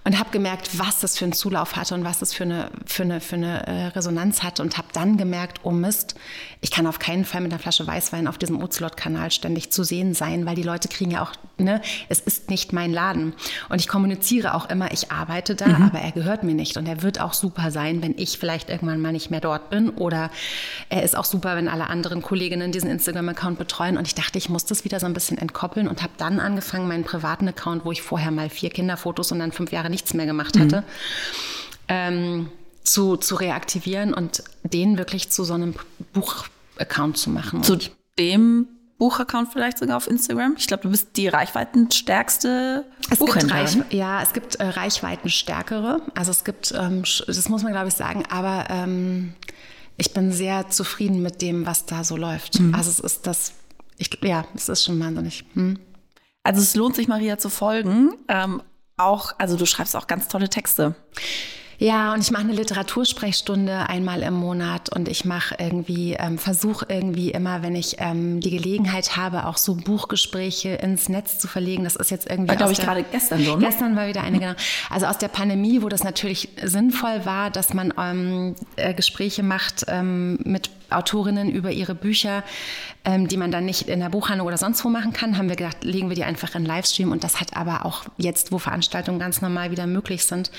[0.04, 3.02] und habe gemerkt, was das für einen Zulauf hatte und was das für eine, für
[3.02, 6.14] eine, für eine äh, Resonanz hatte und habe dann gemerkt, oh Mist,
[6.60, 10.14] ich kann auf keinen Fall mit einer Flasche Weißwein auf diesem Ocelot-Kanal ständig zu sehen
[10.14, 13.34] sein, weil die Leute kriegen ja auch, ne, es ist nicht mein Laden.
[13.68, 15.82] Und ich kommuniziere auch immer, ich arbeite da, mhm.
[15.82, 19.00] aber er gehört mir nicht und er wird auch super sein, wenn ich vielleicht irgendwann
[19.00, 20.30] mal nicht mehr dort bin oder
[20.88, 24.48] er ist auch super, wenn alle anderen Kolleginnen diesen Instagram-Account betreuen und ich dachte, ich
[24.48, 27.92] muss das wieder so ein bisschen entkoppeln und habe dann angefangen, meinen privaten Account, wo
[27.92, 30.84] ich vorher mal vier Kinderfotos und dann fünf Jahre nichts mehr gemacht hatte, mhm.
[31.88, 35.74] ähm, zu, zu reaktivieren und den wirklich zu so einem
[36.12, 37.62] Buchaccount zu machen.
[37.62, 37.78] Zu
[38.18, 38.66] dem
[39.00, 40.56] Buchaccount vielleicht sogar auf Instagram?
[40.58, 43.80] Ich glaube, du bist die reichweitenstärkste es Buchhändlerin.
[43.80, 46.02] Reich, ja, es gibt äh, reichweitenstärkere.
[46.14, 49.32] Also es gibt, ähm, das muss man glaube ich sagen, aber ähm,
[49.96, 52.60] ich bin sehr zufrieden mit dem, was da so läuft.
[52.60, 52.74] Mhm.
[52.74, 53.54] Also es ist das,
[53.96, 55.44] ich, ja, es ist schon wahnsinnig.
[55.54, 55.78] Hm.
[56.42, 58.12] Also es lohnt sich, Maria zu folgen.
[58.28, 58.62] Ähm,
[58.98, 60.94] auch, also du schreibst auch ganz tolle Texte.
[61.80, 66.84] Ja, und ich mache eine Literatursprechstunde einmal im Monat und ich mache irgendwie, ähm, versuche
[66.90, 71.84] irgendwie immer, wenn ich ähm, die Gelegenheit habe, auch so Buchgespräche ins Netz zu verlegen.
[71.84, 72.54] Das ist jetzt irgendwie.
[72.54, 73.56] glaube ich, gerade gestern so.
[73.56, 73.64] Ne?
[73.64, 74.52] Gestern war wieder eine, genau.
[74.90, 79.86] Also aus der Pandemie, wo das natürlich sinnvoll war, dass man ähm, äh, Gespräche macht
[79.88, 82.42] ähm, mit Autorinnen über ihre Bücher,
[83.04, 85.56] ähm, die man dann nicht in der Buchhandlung oder sonst wo machen kann, haben wir
[85.56, 87.12] gedacht, legen wir die einfach in Livestream.
[87.12, 90.50] Und das hat aber auch jetzt, wo Veranstaltungen ganz normal wieder möglich sind,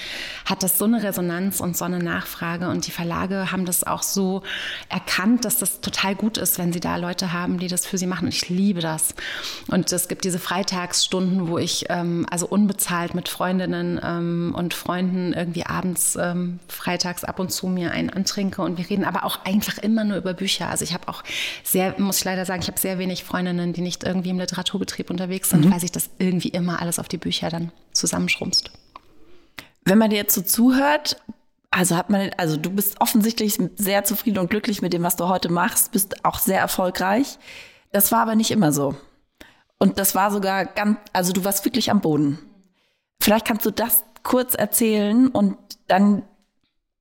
[0.45, 2.69] hat das so eine Resonanz und so eine Nachfrage.
[2.69, 4.41] Und die Verlage haben das auch so
[4.89, 8.07] erkannt, dass das total gut ist, wenn sie da Leute haben, die das für sie
[8.07, 8.25] machen.
[8.25, 9.13] Und ich liebe das.
[9.67, 15.33] Und es gibt diese Freitagsstunden, wo ich ähm, also unbezahlt mit Freundinnen ähm, und Freunden
[15.33, 19.45] irgendwie abends ähm, freitags ab und zu mir einen antrinke und wir reden aber auch
[19.45, 20.69] einfach immer nur über Bücher.
[20.69, 21.23] Also ich habe auch
[21.63, 25.09] sehr, muss ich leider sagen, ich habe sehr wenig Freundinnen, die nicht irgendwie im Literaturbetrieb
[25.09, 25.71] unterwegs sind, mhm.
[25.71, 28.71] weil sich das irgendwie immer alles auf die Bücher dann zusammenschrumpft.
[29.83, 31.17] Wenn man dir jetzt so zuhört,
[31.71, 35.27] also hat man, also du bist offensichtlich sehr zufrieden und glücklich mit dem, was du
[35.27, 37.37] heute machst, bist auch sehr erfolgreich.
[37.91, 38.95] Das war aber nicht immer so.
[39.77, 42.39] Und das war sogar ganz, also du warst wirklich am Boden.
[43.19, 46.23] Vielleicht kannst du das kurz erzählen und dann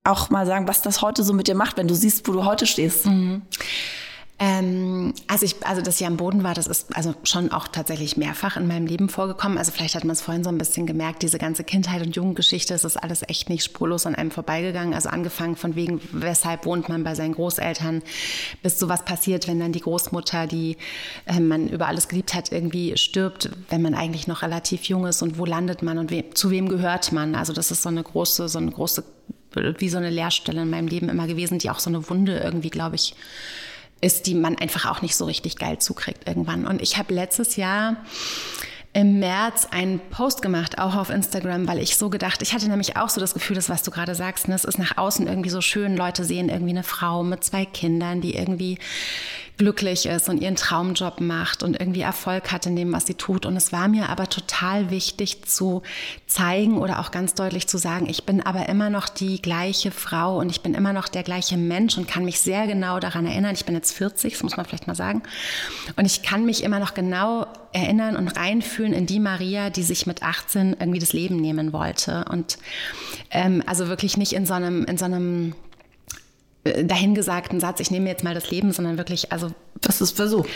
[0.03, 2.45] auch mal sagen, was das heute so mit dir macht, wenn du siehst, wo du
[2.45, 3.07] heute stehst.
[3.07, 3.43] Mhm.
[4.43, 8.17] Ähm, also ich, also dass ich am Boden war, das ist also schon auch tatsächlich
[8.17, 9.59] mehrfach in meinem Leben vorgekommen.
[9.59, 12.73] Also vielleicht hat man es vorhin so ein bisschen gemerkt, diese ganze Kindheit und Jugendgeschichte,
[12.73, 14.95] das ist alles echt nicht spurlos an einem vorbeigegangen.
[14.95, 18.03] Also angefangen von wegen, weshalb wohnt man bei seinen Großeltern,
[18.63, 20.79] bis sowas passiert, wenn dann die Großmutter, die
[21.27, 25.21] äh, man über alles geliebt hat, irgendwie stirbt, wenn man eigentlich noch relativ jung ist
[25.21, 27.35] und wo landet man und we zu wem gehört man.
[27.35, 29.05] Also das ist so eine große, so eine große
[29.53, 32.71] wie so eine Leerstelle in meinem Leben immer gewesen, die auch so eine Wunde irgendwie,
[32.71, 33.17] glaube ich,
[34.01, 36.67] ist, die man einfach auch nicht so richtig geil zukriegt irgendwann.
[36.67, 37.97] Und ich habe letztes Jahr
[38.93, 42.97] im März einen Post gemacht, auch auf Instagram, weil ich so gedacht, ich hatte nämlich
[42.97, 45.51] auch so das Gefühl, das, was du gerade sagst, ne, es ist nach außen irgendwie
[45.51, 48.79] so schön, Leute sehen irgendwie eine Frau mit zwei Kindern, die irgendwie
[49.61, 53.45] glücklich ist und ihren Traumjob macht und irgendwie Erfolg hat in dem, was sie tut.
[53.45, 55.83] Und es war mir aber total wichtig zu
[56.27, 60.39] zeigen oder auch ganz deutlich zu sagen, ich bin aber immer noch die gleiche Frau
[60.39, 63.55] und ich bin immer noch der gleiche Mensch und kann mich sehr genau daran erinnern.
[63.55, 65.23] Ich bin jetzt 40, das muss man vielleicht mal sagen.
[65.95, 70.07] Und ich kann mich immer noch genau erinnern und reinfühlen in die Maria, die sich
[70.07, 72.25] mit 18 irgendwie das Leben nehmen wollte.
[72.31, 72.57] Und
[73.31, 75.53] ähm, also wirklich nicht in so einem, in so einem
[76.65, 79.51] dahingesagten Satz, ich nehme jetzt mal das Leben, sondern wirklich, also.
[79.81, 80.51] Das ist versucht.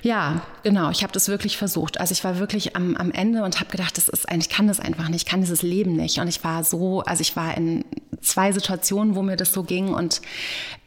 [0.00, 0.88] Ja, genau.
[0.88, 2.00] Ich habe das wirklich versucht.
[2.00, 4.80] Also ich war wirklich am, am Ende und habe gedacht, das ist ich kann das
[4.80, 6.20] einfach nicht, ich kann dieses Leben nicht.
[6.20, 7.84] Und ich war so, also ich war in
[8.22, 10.22] zwei Situationen, wo mir das so ging und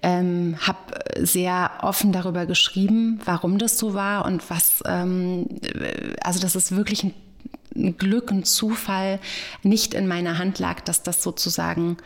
[0.01, 0.80] ähm, habe
[1.19, 5.45] sehr offen darüber geschrieben, warum das so war und was, ähm,
[6.23, 7.13] also das ist wirklich ein
[7.75, 9.19] ein Glück, ein Zufall
[9.62, 11.97] nicht in meiner Hand lag, dass das sozusagen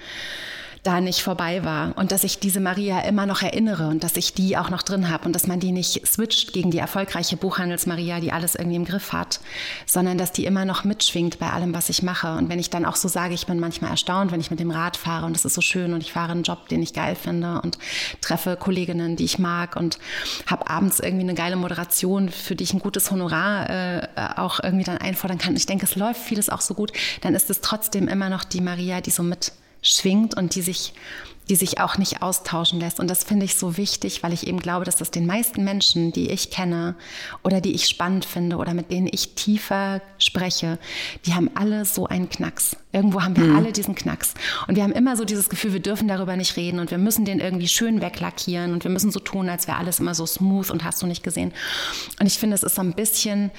[0.83, 4.33] da nicht vorbei war und dass ich diese Maria immer noch erinnere und dass ich
[4.33, 8.19] die auch noch drin habe und dass man die nicht switcht gegen die erfolgreiche Buchhandels-Maria,
[8.19, 9.41] die alles irgendwie im Griff hat,
[9.85, 12.35] sondern dass die immer noch mitschwingt bei allem, was ich mache.
[12.35, 14.71] Und wenn ich dann auch so sage, ich bin manchmal erstaunt, wenn ich mit dem
[14.71, 17.15] Rad fahre und das ist so schön und ich fahre einen Job, den ich geil
[17.15, 17.77] finde und
[18.21, 19.99] treffe Kolleginnen, die ich mag und
[20.45, 24.85] habe abends irgendwie eine geile Moderation, für die ich ein gutes Honorar äh, auch irgendwie
[24.85, 25.55] dann einfordern kann.
[25.55, 28.61] Ich denke, es läuft vieles auch so gut, dann ist es trotzdem immer noch die
[28.61, 30.93] Maria, die so mit schwingt und die sich,
[31.49, 32.99] die sich auch nicht austauschen lässt.
[32.99, 36.11] Und das finde ich so wichtig, weil ich eben glaube, dass das den meisten Menschen,
[36.11, 36.95] die ich kenne
[37.43, 40.77] oder die ich spannend finde oder mit denen ich tiefer spreche,
[41.25, 42.75] die haben alle so einen Knacks.
[42.91, 43.55] Irgendwo haben wir mhm.
[43.55, 44.33] alle diesen Knacks.
[44.67, 47.25] Und wir haben immer so dieses Gefühl, wir dürfen darüber nicht reden und wir müssen
[47.25, 50.69] den irgendwie schön weglackieren und wir müssen so tun, als wäre alles immer so smooth
[50.69, 51.53] und hast du nicht gesehen.
[52.19, 53.51] Und ich finde, es ist so ein bisschen,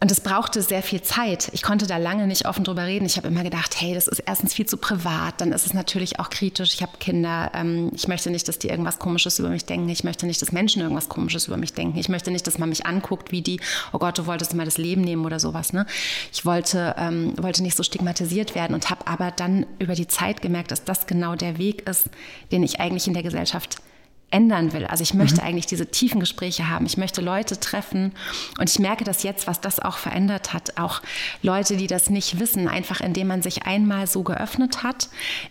[0.00, 1.50] und es brauchte sehr viel Zeit.
[1.52, 3.04] Ich konnte da lange nicht offen drüber reden.
[3.04, 6.20] Ich habe immer gedacht, hey, das ist erstens viel zu privat, dann ist es natürlich
[6.20, 6.72] auch kritisch.
[6.74, 7.50] Ich habe Kinder.
[7.52, 9.88] Ähm, ich möchte nicht, dass die irgendwas Komisches über mich denken.
[9.88, 11.98] Ich möchte nicht, dass Menschen irgendwas Komisches über mich denken.
[11.98, 13.60] Ich möchte nicht, dass man mich anguckt wie die,
[13.92, 15.72] oh Gott, du wolltest mal das Leben nehmen oder sowas.
[15.72, 15.84] Ne?
[16.32, 20.42] Ich wollte, ähm, wollte nicht so stigmatisiert werden und habe aber dann über die Zeit
[20.42, 22.08] gemerkt, dass das genau der Weg ist,
[22.52, 23.78] den ich eigentlich in der Gesellschaft
[24.30, 24.84] ändern will.
[24.84, 25.46] Also ich möchte mhm.
[25.46, 26.84] eigentlich diese tiefen Gespräche haben.
[26.84, 28.12] Ich möchte Leute treffen
[28.58, 30.78] und ich merke das jetzt, was das auch verändert hat.
[30.78, 31.00] Auch
[31.42, 35.08] Leute, die das nicht wissen, einfach indem man sich einmal so geöffnet hat.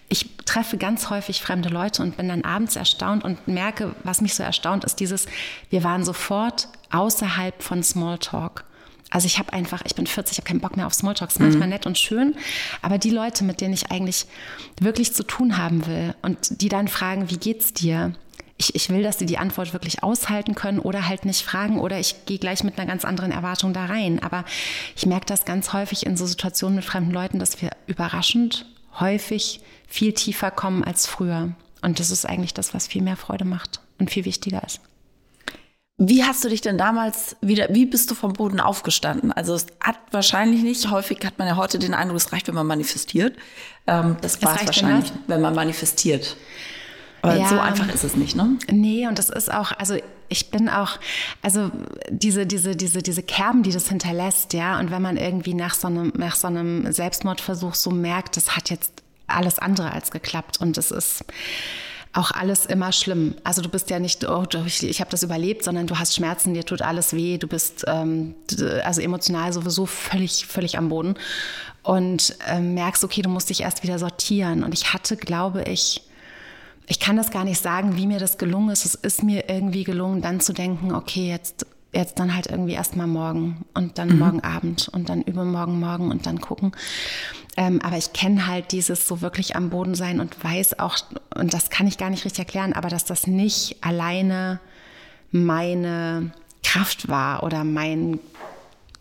[0.10, 4.36] Ich treffe ganz häufig fremde Leute und bin dann abends erstaunt und merke, was mich
[4.36, 5.26] so erstaunt ist, dieses,
[5.70, 8.64] wir waren sofort außerhalb von Smalltalk.
[9.10, 11.68] Also ich habe einfach, ich bin 40, ich habe keinen Bock mehr auf Smalltalks, manchmal
[11.68, 11.74] mhm.
[11.74, 12.36] nett und schön,
[12.82, 14.26] aber die Leute, mit denen ich eigentlich
[14.82, 18.14] wirklich zu tun haben will und die dann fragen, wie geht's dir?
[18.58, 22.00] Ich, ich will, dass sie die Antwort wirklich aushalten können oder halt nicht fragen oder
[22.00, 24.22] ich gehe gleich mit einer ganz anderen Erwartung da rein.
[24.22, 24.46] Aber
[24.96, 28.66] ich merke das ganz häufig in so Situationen mit fremden Leuten, dass wir überraschend
[29.00, 31.54] häufig viel tiefer kommen als früher.
[31.82, 34.82] Und das ist eigentlich das, was viel mehr Freude macht und viel wichtiger ist.
[36.00, 39.32] Wie hast du dich denn damals wieder, wie bist du vom Boden aufgestanden?
[39.32, 42.54] Also es hat wahrscheinlich nicht, häufig hat man ja heute den Eindruck, es reicht, wenn
[42.54, 43.36] man manifestiert.
[43.88, 46.38] Ähm, das war es wahrscheinlich, wenn man manifestiert.
[47.22, 48.58] Aber ja, so einfach ist es nicht, ne?
[48.70, 49.96] Nee, und das ist auch, also
[50.30, 51.00] ich bin auch,
[51.42, 51.72] also
[52.10, 55.88] diese, diese, diese, diese Kerben, die das hinterlässt, ja, und wenn man irgendwie nach so
[55.88, 60.78] einem, nach so einem Selbstmordversuch so merkt, das hat jetzt alles andere als geklappt und
[60.78, 61.26] es ist
[62.14, 63.36] auch alles immer schlimm.
[63.44, 66.54] Also du bist ja nicht, oh, ich, ich habe das überlebt, sondern du hast Schmerzen,
[66.54, 68.34] dir tut alles weh, du bist ähm,
[68.84, 71.16] also emotional sowieso völlig, völlig am Boden
[71.84, 74.64] und ähm, merkst, okay, du musst dich erst wieder sortieren.
[74.64, 76.02] Und ich hatte, glaube ich,
[76.88, 78.86] ich kann das gar nicht sagen, wie mir das gelungen ist.
[78.86, 83.08] Es ist mir irgendwie gelungen, dann zu denken, okay, jetzt, jetzt dann halt irgendwie erstmal
[83.08, 84.20] morgen und dann mhm.
[84.20, 86.72] morgen Abend und dann übermorgen morgen und dann gucken.
[87.58, 90.98] Ähm, aber ich kenne halt dieses so wirklich am Boden sein und weiß auch,
[91.36, 94.62] und das kann ich gar nicht richtig erklären, aber dass das nicht alleine
[95.32, 96.32] meine
[96.64, 98.20] Kraft war oder mein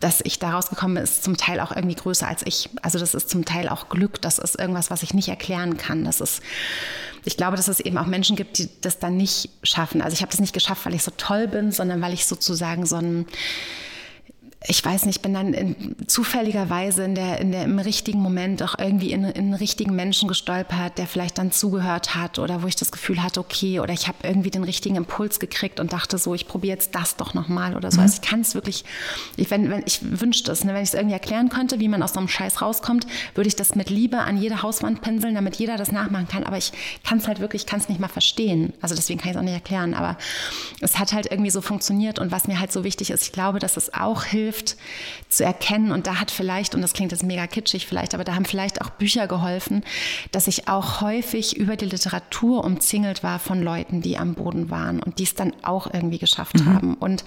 [0.00, 2.68] dass ich daraus gekommen bin, ist zum Teil auch irgendwie größer als ich.
[2.82, 4.20] Also das ist zum Teil auch Glück.
[4.20, 6.04] Das ist irgendwas, was ich nicht erklären kann.
[6.04, 6.42] Das ist,
[7.24, 10.02] ich glaube, dass es eben auch Menschen gibt, die das dann nicht schaffen.
[10.02, 12.84] Also ich habe das nicht geschafft, weil ich so toll bin, sondern weil ich sozusagen
[12.84, 13.26] so ein
[14.68, 18.78] ich weiß nicht, bin dann in, zufälligerweise in der, in der, im richtigen Moment auch
[18.78, 22.76] irgendwie in, in einen richtigen Menschen gestolpert, der vielleicht dann zugehört hat oder wo ich
[22.76, 26.34] das Gefühl hatte, okay, oder ich habe irgendwie den richtigen Impuls gekriegt und dachte so,
[26.34, 27.98] ich probiere jetzt das doch nochmal oder so.
[27.98, 28.02] Mhm.
[28.02, 28.84] Also ich kann es wirklich,
[29.36, 32.02] ich, wenn, wenn, ich wünschte es, ne, wenn ich es irgendwie erklären könnte, wie man
[32.02, 35.56] aus so einem Scheiß rauskommt, würde ich das mit Liebe an jede Hauswand pinseln, damit
[35.56, 36.44] jeder das nachmachen kann.
[36.44, 36.72] Aber ich
[37.04, 38.72] kann es halt wirklich, kann es nicht mal verstehen.
[38.80, 39.94] Also deswegen kann ich es auch nicht erklären.
[39.94, 40.16] Aber
[40.80, 43.58] es hat halt irgendwie so funktioniert und was mir halt so wichtig ist, ich glaube,
[43.58, 44.76] dass es auch hilft, hilft
[45.28, 45.92] zu erkennen.
[45.92, 48.80] Und da hat vielleicht, und das klingt jetzt mega kitschig vielleicht, aber da haben vielleicht
[48.80, 49.82] auch Bücher geholfen,
[50.32, 55.02] dass ich auch häufig über die Literatur umzingelt war von Leuten, die am Boden waren
[55.02, 56.74] und die es dann auch irgendwie geschafft mhm.
[56.74, 56.94] haben.
[56.94, 57.24] Und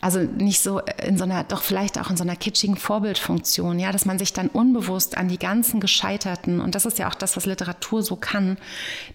[0.00, 3.92] also nicht so in so einer, doch vielleicht auch in so einer kitschigen Vorbildfunktion, ja,
[3.92, 7.36] dass man sich dann unbewusst an die ganzen Gescheiterten, und das ist ja auch das,
[7.36, 8.56] was Literatur so kann,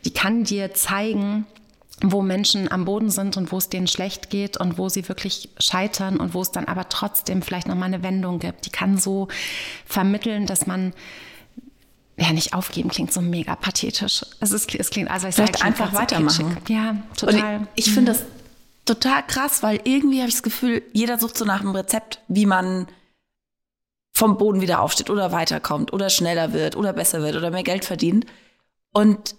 [0.06, 1.46] die kann dir zeigen,
[2.04, 5.50] wo Menschen am Boden sind und wo es denen schlecht geht und wo sie wirklich
[5.60, 8.66] scheitern und wo es dann aber trotzdem vielleicht nochmal eine Wendung gibt.
[8.66, 9.28] Die kann so
[9.86, 10.94] vermitteln, dass man
[12.18, 14.26] ja nicht aufgeben klingt so mega pathetisch.
[14.40, 16.58] Es, ist, es klingt also ich vielleicht sage, einfach weitermachen.
[16.68, 17.58] So ja, total.
[17.58, 18.24] Und ich, ich finde das
[18.86, 22.46] total krass, weil irgendwie habe ich das Gefühl, jeder sucht so nach einem Rezept, wie
[22.46, 22.88] man
[24.14, 27.86] vom Boden wieder aufsteht oder weiterkommt oder schneller wird oder besser wird oder mehr Geld
[27.86, 28.26] verdient.
[28.92, 29.36] Und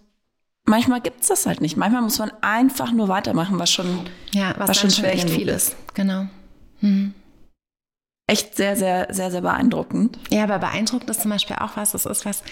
[0.64, 1.76] manchmal gibt es das halt nicht.
[1.76, 5.48] Manchmal muss man einfach nur weitermachen, was schon, ja, was, was schon, schon echt viel
[5.48, 5.76] ist.
[5.94, 6.26] Genau.
[6.80, 7.14] Mhm.
[8.26, 10.18] Echt sehr, sehr, sehr, sehr beeindruckend.
[10.30, 12.42] Ja, aber beeindruckend ist zum Beispiel auch was, das ist was,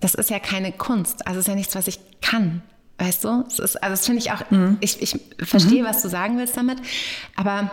[0.00, 1.26] das ist ja keine Kunst.
[1.26, 2.62] Also es ist ja nichts, was ich kann.
[2.98, 3.44] Weißt du?
[3.48, 4.76] Es ist, also das finde ich auch, mhm.
[4.80, 5.86] ich, ich verstehe, mhm.
[5.86, 6.78] was du sagen willst damit,
[7.34, 7.70] aber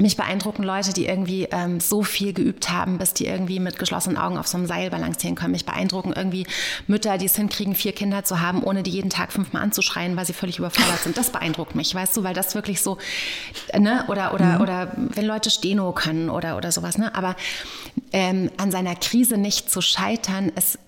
[0.00, 4.16] mich beeindrucken Leute, die irgendwie ähm, so viel geübt haben, bis die irgendwie mit geschlossenen
[4.16, 5.52] Augen auf so einem Seil balancieren können.
[5.52, 6.46] Mich beeindrucken irgendwie
[6.86, 10.26] Mütter, die es hinkriegen, vier Kinder zu haben, ohne die jeden Tag fünfmal anzuschreien, weil
[10.26, 11.16] sie völlig überfordert sind.
[11.16, 12.98] Das beeindruckt mich, weißt du, weil das wirklich so,
[13.76, 14.60] ne, oder, oder, mhm.
[14.60, 17.36] oder wenn Leute Steno können oder, oder sowas, ne, aber
[18.12, 20.78] ähm, an seiner Krise nicht zu scheitern, ist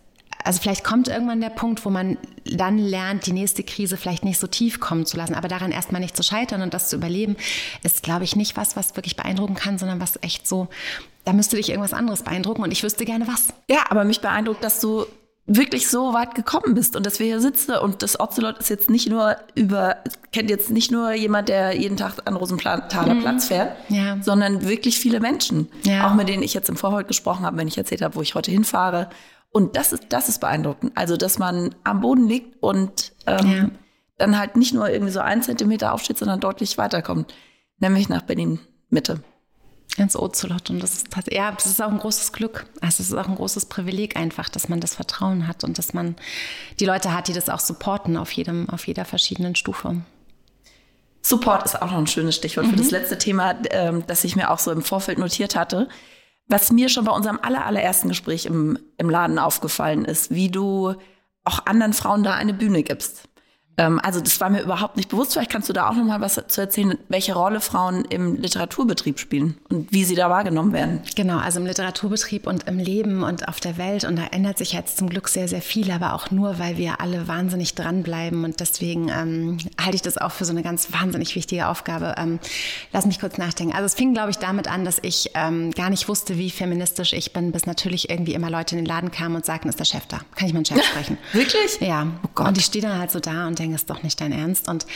[0.45, 4.39] also vielleicht kommt irgendwann der Punkt, wo man dann lernt, die nächste Krise vielleicht nicht
[4.39, 7.37] so tief kommen zu lassen, aber daran erstmal nicht zu scheitern und das zu überleben,
[7.83, 10.69] ist, glaube ich, nicht was, was wirklich beeindrucken kann, sondern was echt so,
[11.25, 13.49] da müsste dich irgendwas anderes beeindrucken und ich wüsste gerne was.
[13.69, 15.07] Ja, aber mich beeindruckt, dass du
[15.47, 18.89] wirklich so weit gekommen bist und dass wir hier sitzen und das Ocelot ist jetzt
[18.89, 19.97] nicht nur über,
[20.33, 23.21] kennt jetzt nicht nur jemand, der jeden Tag an Rosenthaler mhm.
[23.21, 24.17] Platz fährt, ja.
[24.23, 26.09] sondern wirklich viele Menschen, ja.
[26.09, 28.37] auch mit denen ich jetzt im Vorfeld gesprochen habe, wenn ich erzählt habe, wo ich
[28.37, 29.11] heute hinfahre
[29.53, 30.93] und das ist, das ist beeindruckend.
[30.95, 33.71] Also, dass man am Boden liegt und ähm, ja.
[34.19, 37.35] dann halt nicht nur irgendwie so einen Zentimeter aufsteht, sondern deutlich weiterkommt.
[37.79, 38.61] Nämlich nach Berlin
[38.91, 39.23] Mitte.
[39.97, 40.71] Ins Ozelot.
[40.71, 42.67] Und das ist, ja, das ist auch ein großes Glück.
[42.81, 45.93] Also es ist auch ein großes Privileg einfach, dass man das Vertrauen hat und dass
[45.95, 46.15] man
[46.79, 50.03] die Leute hat, die das auch supporten auf jedem, auf jeder verschiedenen Stufe.
[51.23, 52.71] Support ist auch noch ein schönes Stichwort mhm.
[52.71, 55.89] für das letzte Thema, ähm, das ich mir auch so im Vorfeld notiert hatte
[56.51, 60.95] was mir schon bei unserem aller, allerersten Gespräch im, im Laden aufgefallen ist, wie du
[61.45, 63.30] auch anderen Frauen da eine Bühne gibst.
[63.81, 65.33] Ähm, also das war mir überhaupt nicht bewusst.
[65.33, 69.19] Vielleicht kannst du da auch noch mal was zu erzählen, welche Rolle Frauen im Literaturbetrieb
[69.19, 71.01] spielen und wie sie da wahrgenommen werden.
[71.17, 74.05] Genau, also im Literaturbetrieb und im Leben und auf der Welt.
[74.05, 77.01] Und da ändert sich jetzt zum Glück sehr, sehr viel, aber auch nur, weil wir
[77.01, 78.45] alle wahnsinnig dranbleiben.
[78.45, 82.15] Und deswegen ähm, halte ich das auch für so eine ganz wahnsinnig wichtige Aufgabe.
[82.19, 82.39] Ähm,
[82.93, 83.73] lass mich kurz nachdenken.
[83.73, 87.15] Also es fing, glaube ich, damit an, dass ich ähm, gar nicht wusste, wie feministisch
[87.15, 89.87] ich bin, bis natürlich irgendwie immer Leute in den Laden kamen und sagten, ist der
[89.87, 90.19] Chef da?
[90.37, 91.17] Kann ich meinen Chef sprechen?
[91.33, 91.81] Wirklich?
[91.81, 92.07] Ja.
[92.25, 92.49] Oh Gott.
[92.49, 94.69] Und ich stehe dann halt so da und denke, denke, ist doch nicht dein Ernst.
[94.69, 94.87] Und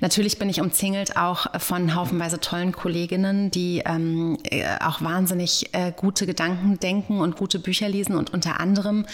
[0.00, 5.92] natürlich bin ich umzingelt auch von haufenweise tollen Kolleginnen, die ähm, äh, auch wahnsinnig äh,
[5.94, 8.16] gute Gedanken denken und gute Bücher lesen.
[8.16, 9.06] Und unter anderem,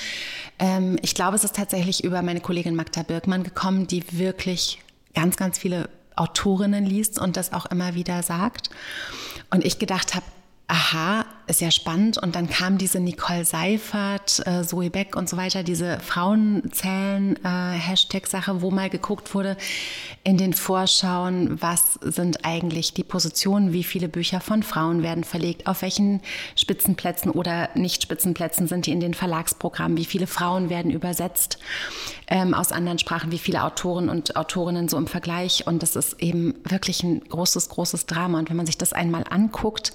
[0.59, 4.81] ähm, ich glaube, es ist tatsächlich über meine Kollegin Magda Birkmann gekommen, die wirklich
[5.15, 8.71] ganz, ganz viele Autorinnen liest und das auch immer wieder sagt.
[9.51, 10.27] Und ich gedacht habe,
[10.69, 12.17] aha, ist ja spannend.
[12.17, 18.63] Und dann kam diese Nicole Seifert, äh, Zoe Beck und so weiter, diese Frauenzellen-Hashtag-Sache, äh,
[18.63, 19.59] wo mal geguckt wurde
[20.25, 25.67] in den Vorschauen, was sind eigentlich die Positionen, wie viele Bücher von Frauen werden verlegt,
[25.67, 26.23] auf welchen
[26.57, 31.59] Spitzenplätzen oder nicht Spitzenplätzen sind die in den Verlagsprogrammen, wie viele Frauen werden übersetzt
[32.29, 35.67] ähm, aus anderen Sprachen, wie viele Autoren und Autorinnen so im Vergleich.
[35.67, 38.39] Und das ist eben wirklich ein großes, großes Drama.
[38.39, 39.93] Und wenn man sich das einmal anguckt,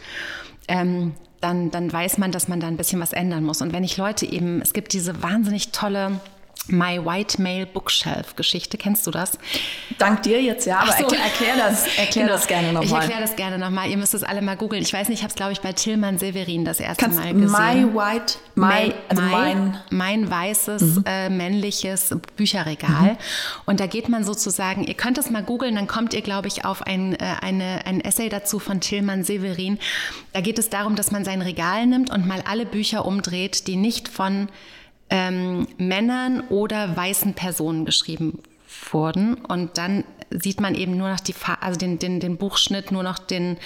[0.68, 1.14] ähm,
[1.46, 3.62] dann, dann weiß man, dass man da ein bisschen was ändern muss.
[3.62, 6.20] Und wenn ich Leute eben, es gibt diese wahnsinnig tolle
[6.68, 8.78] My White Male Bookshelf Geschichte.
[8.78, 9.38] Kennst du das?
[9.98, 11.04] Dank dir jetzt, ja, aber so.
[11.04, 12.38] erklär, erklär, das, erklär genau.
[12.38, 12.86] das gerne nochmal.
[12.86, 13.90] Ich erkläre das gerne nochmal.
[13.90, 14.82] Ihr müsst es alle mal googeln.
[14.82, 17.34] Ich weiß nicht, ich habe es, glaube ich, bei Tillmann Severin das erste Kannst Mal
[17.34, 17.52] gesehen.
[17.52, 21.04] My White, my, also mein, mein weißes mhm.
[21.06, 23.12] äh, männliches Bücherregal.
[23.12, 23.18] Mhm.
[23.66, 26.66] Und da geht man sozusagen, ihr könnt es mal googeln, dann kommt ihr, glaube ich,
[26.66, 29.80] auf ein, äh, eine, ein Essay dazu von Tillmann Severin.
[30.34, 33.76] Da geht es darum, dass man sein Regal nimmt und mal alle Bücher umdreht, die
[33.76, 34.50] nicht von
[35.10, 38.42] ähm, Männern oder weißen Personen geschrieben
[38.92, 39.36] wurden.
[39.36, 43.20] Und dann sieht man eben nur noch die, also den, den, den Buchschnitt, nur noch
[43.20, 43.58] den,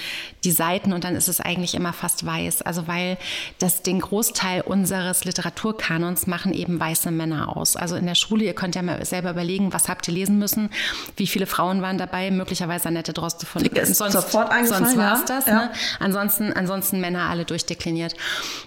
[0.43, 2.62] die Seiten und dann ist es eigentlich immer fast weiß.
[2.62, 3.18] Also weil
[3.60, 7.76] das den Großteil unseres Literaturkanons machen eben weiße Männer aus.
[7.76, 10.70] Also in der Schule, ihr könnt ja mal selber überlegen, was habt ihr lesen müssen,
[11.16, 15.26] wie viele Frauen waren dabei, möglicherweise Annette Droste von ist sonst, sofort sonst war es
[15.26, 15.45] das.
[15.45, 15.53] Ja.
[15.53, 15.72] Ne?
[15.99, 18.16] Ansonsten, ansonsten Männer alle durchdekliniert.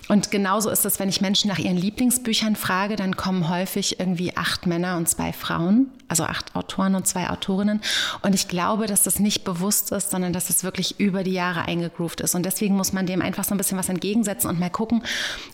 [0.08, 4.36] Und genauso ist es, wenn ich Menschen nach ihren Lieblingsbüchern frage, dann kommen häufig irgendwie
[4.36, 7.80] acht Männer und zwei Frauen, also acht Autoren und zwei Autorinnen.
[8.22, 11.66] Und ich glaube, dass das nicht bewusst ist, sondern dass es wirklich über die Jahre
[11.66, 12.34] eingegroovt ist.
[12.34, 15.02] Und deswegen muss man dem einfach so ein bisschen was entgegensetzen und mal gucken,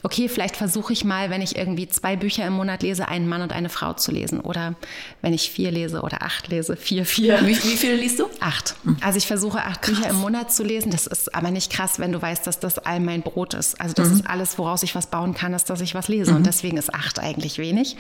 [0.03, 3.43] okay, vielleicht versuche ich mal, wenn ich irgendwie zwei Bücher im Monat lese, einen Mann
[3.43, 4.41] und eine Frau zu lesen.
[4.41, 4.77] Oder
[5.21, 7.41] wenn ich vier lese oder acht lese, vier, vier.
[7.47, 8.27] Wie, wie viele liest du?
[8.41, 8.77] Acht.
[9.01, 9.97] Also ich versuche acht krass.
[9.97, 10.91] Bücher im Monat zu lesen.
[10.91, 13.81] Das ist aber nicht krass, wenn du weißt, dass das all mein Brot ist.
[13.81, 14.15] Also das mhm.
[14.15, 16.31] ist alles, woraus ich was bauen kann, ist, dass ich was lese.
[16.31, 16.39] Mhm.
[16.39, 17.97] Und deswegen ist acht eigentlich wenig.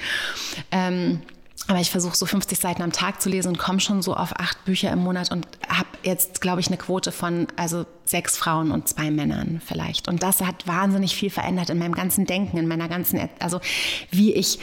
[0.70, 1.20] Ähm,
[1.66, 4.38] aber ich versuche so 50 Seiten am Tag zu lesen und komme schon so auf
[4.38, 8.70] acht Bücher im Monat und habe jetzt, glaube ich, eine Quote von also sechs Frauen
[8.70, 10.08] und zwei Männern vielleicht.
[10.08, 13.60] Und das hat wahnsinnig viel verändert in meinem ganzen Denken, in meiner ganzen, also
[14.10, 14.58] wie ich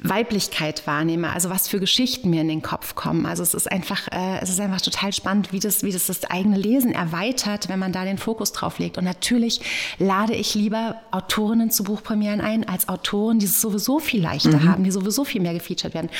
[0.00, 3.24] Weiblichkeit wahrnehme, also was für Geschichten mir in den Kopf kommen.
[3.24, 6.24] Also es ist einfach, äh, es ist einfach total spannend, wie das, wie das das
[6.24, 8.98] eigene Lesen erweitert, wenn man da den Fokus drauf legt.
[8.98, 9.60] Und natürlich
[9.98, 14.68] lade ich lieber Autorinnen zu Buchpremieren ein als Autoren, die es sowieso viel leichter mhm.
[14.68, 16.10] haben, die sowieso viel mehr gefeatured werden.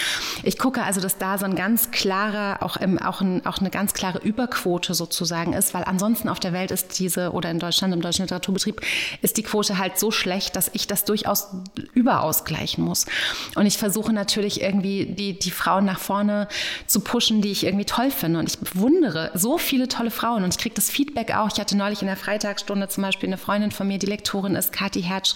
[0.42, 3.70] Ich gucke also, dass da so ein ganz klarer, auch, im, auch, ein, auch eine
[3.70, 7.94] ganz klare Überquote sozusagen ist, weil ansonsten auf der Welt ist diese, oder in Deutschland,
[7.94, 8.80] im deutschen Literaturbetrieb,
[9.22, 11.48] ist die Quote halt so schlecht, dass ich das durchaus
[11.94, 13.06] überausgleichen muss.
[13.54, 16.48] Und ich versuche natürlich irgendwie die, die Frauen nach vorne
[16.86, 18.38] zu pushen, die ich irgendwie toll finde.
[18.38, 21.50] Und ich bewundere so viele tolle Frauen und ich kriege das Feedback auch.
[21.52, 24.72] Ich hatte neulich in der Freitagsstunde zum Beispiel eine Freundin von mir, die Lektorin ist,
[24.72, 25.34] Kathi Hertsch,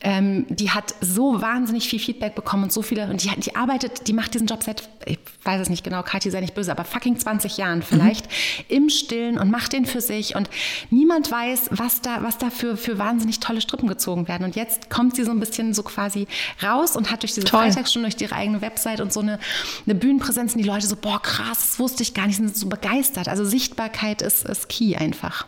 [0.00, 4.08] ähm, die hat so wahnsinnig viel Feedback bekommen und so viele, und die, die arbeitet,
[4.10, 6.84] die macht diesen Job seit, ich weiß es nicht genau, Kathi sei nicht böse, aber
[6.84, 8.64] fucking 20 Jahren vielleicht, mhm.
[8.66, 10.50] im Stillen und macht den für sich und
[10.90, 14.42] niemand weiß, was da, was da für, für wahnsinnig tolle Strippen gezogen werden.
[14.42, 16.26] Und jetzt kommt sie so ein bisschen so quasi
[16.60, 17.60] raus und hat durch diese Toll.
[17.60, 19.38] Freitagsstunde, durch ihre eigene Website und so eine,
[19.86, 22.68] eine Bühnenpräsenz und die Leute so, boah, krass, das wusste ich gar nicht, sind so
[22.68, 23.28] begeistert.
[23.28, 25.46] Also Sichtbarkeit ist, ist key einfach.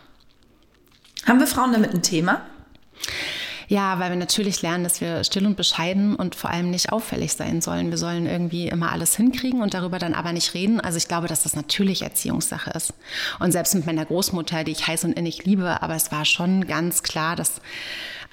[1.25, 2.43] Haben wir Frauen damit ein Thema?
[3.67, 7.33] Ja, weil wir natürlich lernen, dass wir still und bescheiden und vor allem nicht auffällig
[7.33, 7.89] sein sollen.
[7.89, 10.79] Wir sollen irgendwie immer alles hinkriegen und darüber dann aber nicht reden.
[10.79, 12.93] Also ich glaube, dass das natürlich Erziehungssache ist.
[13.39, 16.67] Und selbst mit meiner Großmutter, die ich heiß und innig liebe, aber es war schon
[16.67, 17.61] ganz klar, dass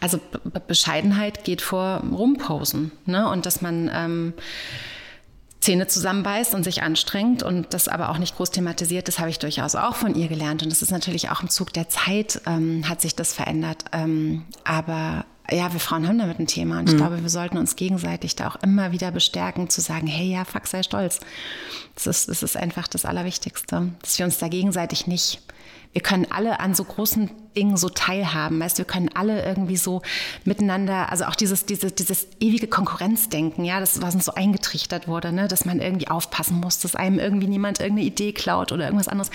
[0.00, 0.18] also
[0.66, 2.90] Bescheidenheit geht vor Rumposen.
[3.04, 3.28] Ne?
[3.28, 4.32] Und dass man ähm,
[5.60, 9.38] Zähne zusammenbeißt und sich anstrengt und das aber auch nicht groß thematisiert, das habe ich
[9.38, 10.62] durchaus auch von ihr gelernt.
[10.62, 13.84] Und das ist natürlich auch im Zug der Zeit, ähm, hat sich das verändert.
[13.92, 16.98] Ähm, aber ja, wir Frauen haben damit ein Thema und ich mhm.
[16.98, 20.66] glaube, wir sollten uns gegenseitig da auch immer wieder bestärken, zu sagen, hey, ja, fuck,
[20.66, 21.20] sei stolz.
[21.94, 25.42] Das ist, das ist einfach das Allerwichtigste, dass wir uns da gegenseitig nicht
[25.92, 28.60] wir können alle an so großen Dingen so teilhaben.
[28.60, 30.02] Weißt, wir können alle irgendwie so
[30.44, 35.32] miteinander, also auch dieses, dieses, dieses ewige Konkurrenzdenken, ja, das, was uns so eingetrichtert wurde,
[35.32, 39.08] ne, dass man irgendwie aufpassen muss, dass einem irgendwie niemand irgendeine Idee klaut oder irgendwas
[39.08, 39.30] anderes.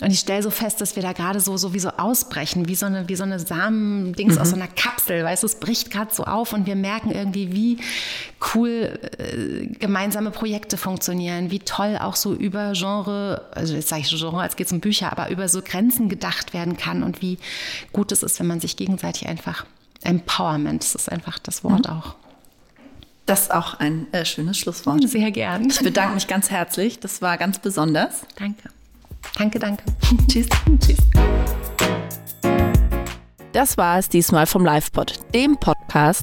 [0.00, 2.76] Und ich stelle so fest, dass wir da gerade so, so wie so ausbrechen, wie
[2.76, 4.40] so eine, wie so eine Samen-Dings mhm.
[4.40, 7.52] aus so einer Kapsel, weißt du, es bricht gerade so auf und wir merken irgendwie,
[7.52, 7.78] wie
[8.54, 14.08] cool äh, gemeinsame Projekte funktionieren, wie toll auch so über Genre, also jetzt sage ich
[14.08, 17.38] Genre, als geht es um Bücher, aber über so Grenzen gedacht werden kann und wie
[17.92, 19.66] gut es ist, wenn man sich gegenseitig einfach
[20.02, 21.94] Empowerment, das ist einfach das Wort mhm.
[21.94, 22.14] auch.
[23.26, 25.06] Das ist auch ein äh, schönes Schlusswort.
[25.06, 25.68] Sehr gern.
[25.68, 26.98] Ich bedanke mich ganz herzlich.
[26.98, 28.22] Das war ganz besonders.
[28.38, 28.70] Danke.
[29.36, 29.84] Danke, danke.
[30.28, 30.46] Tschüss.
[30.80, 30.96] Tschüss.
[33.52, 36.22] Das war es diesmal vom LivePod, dem Podcast,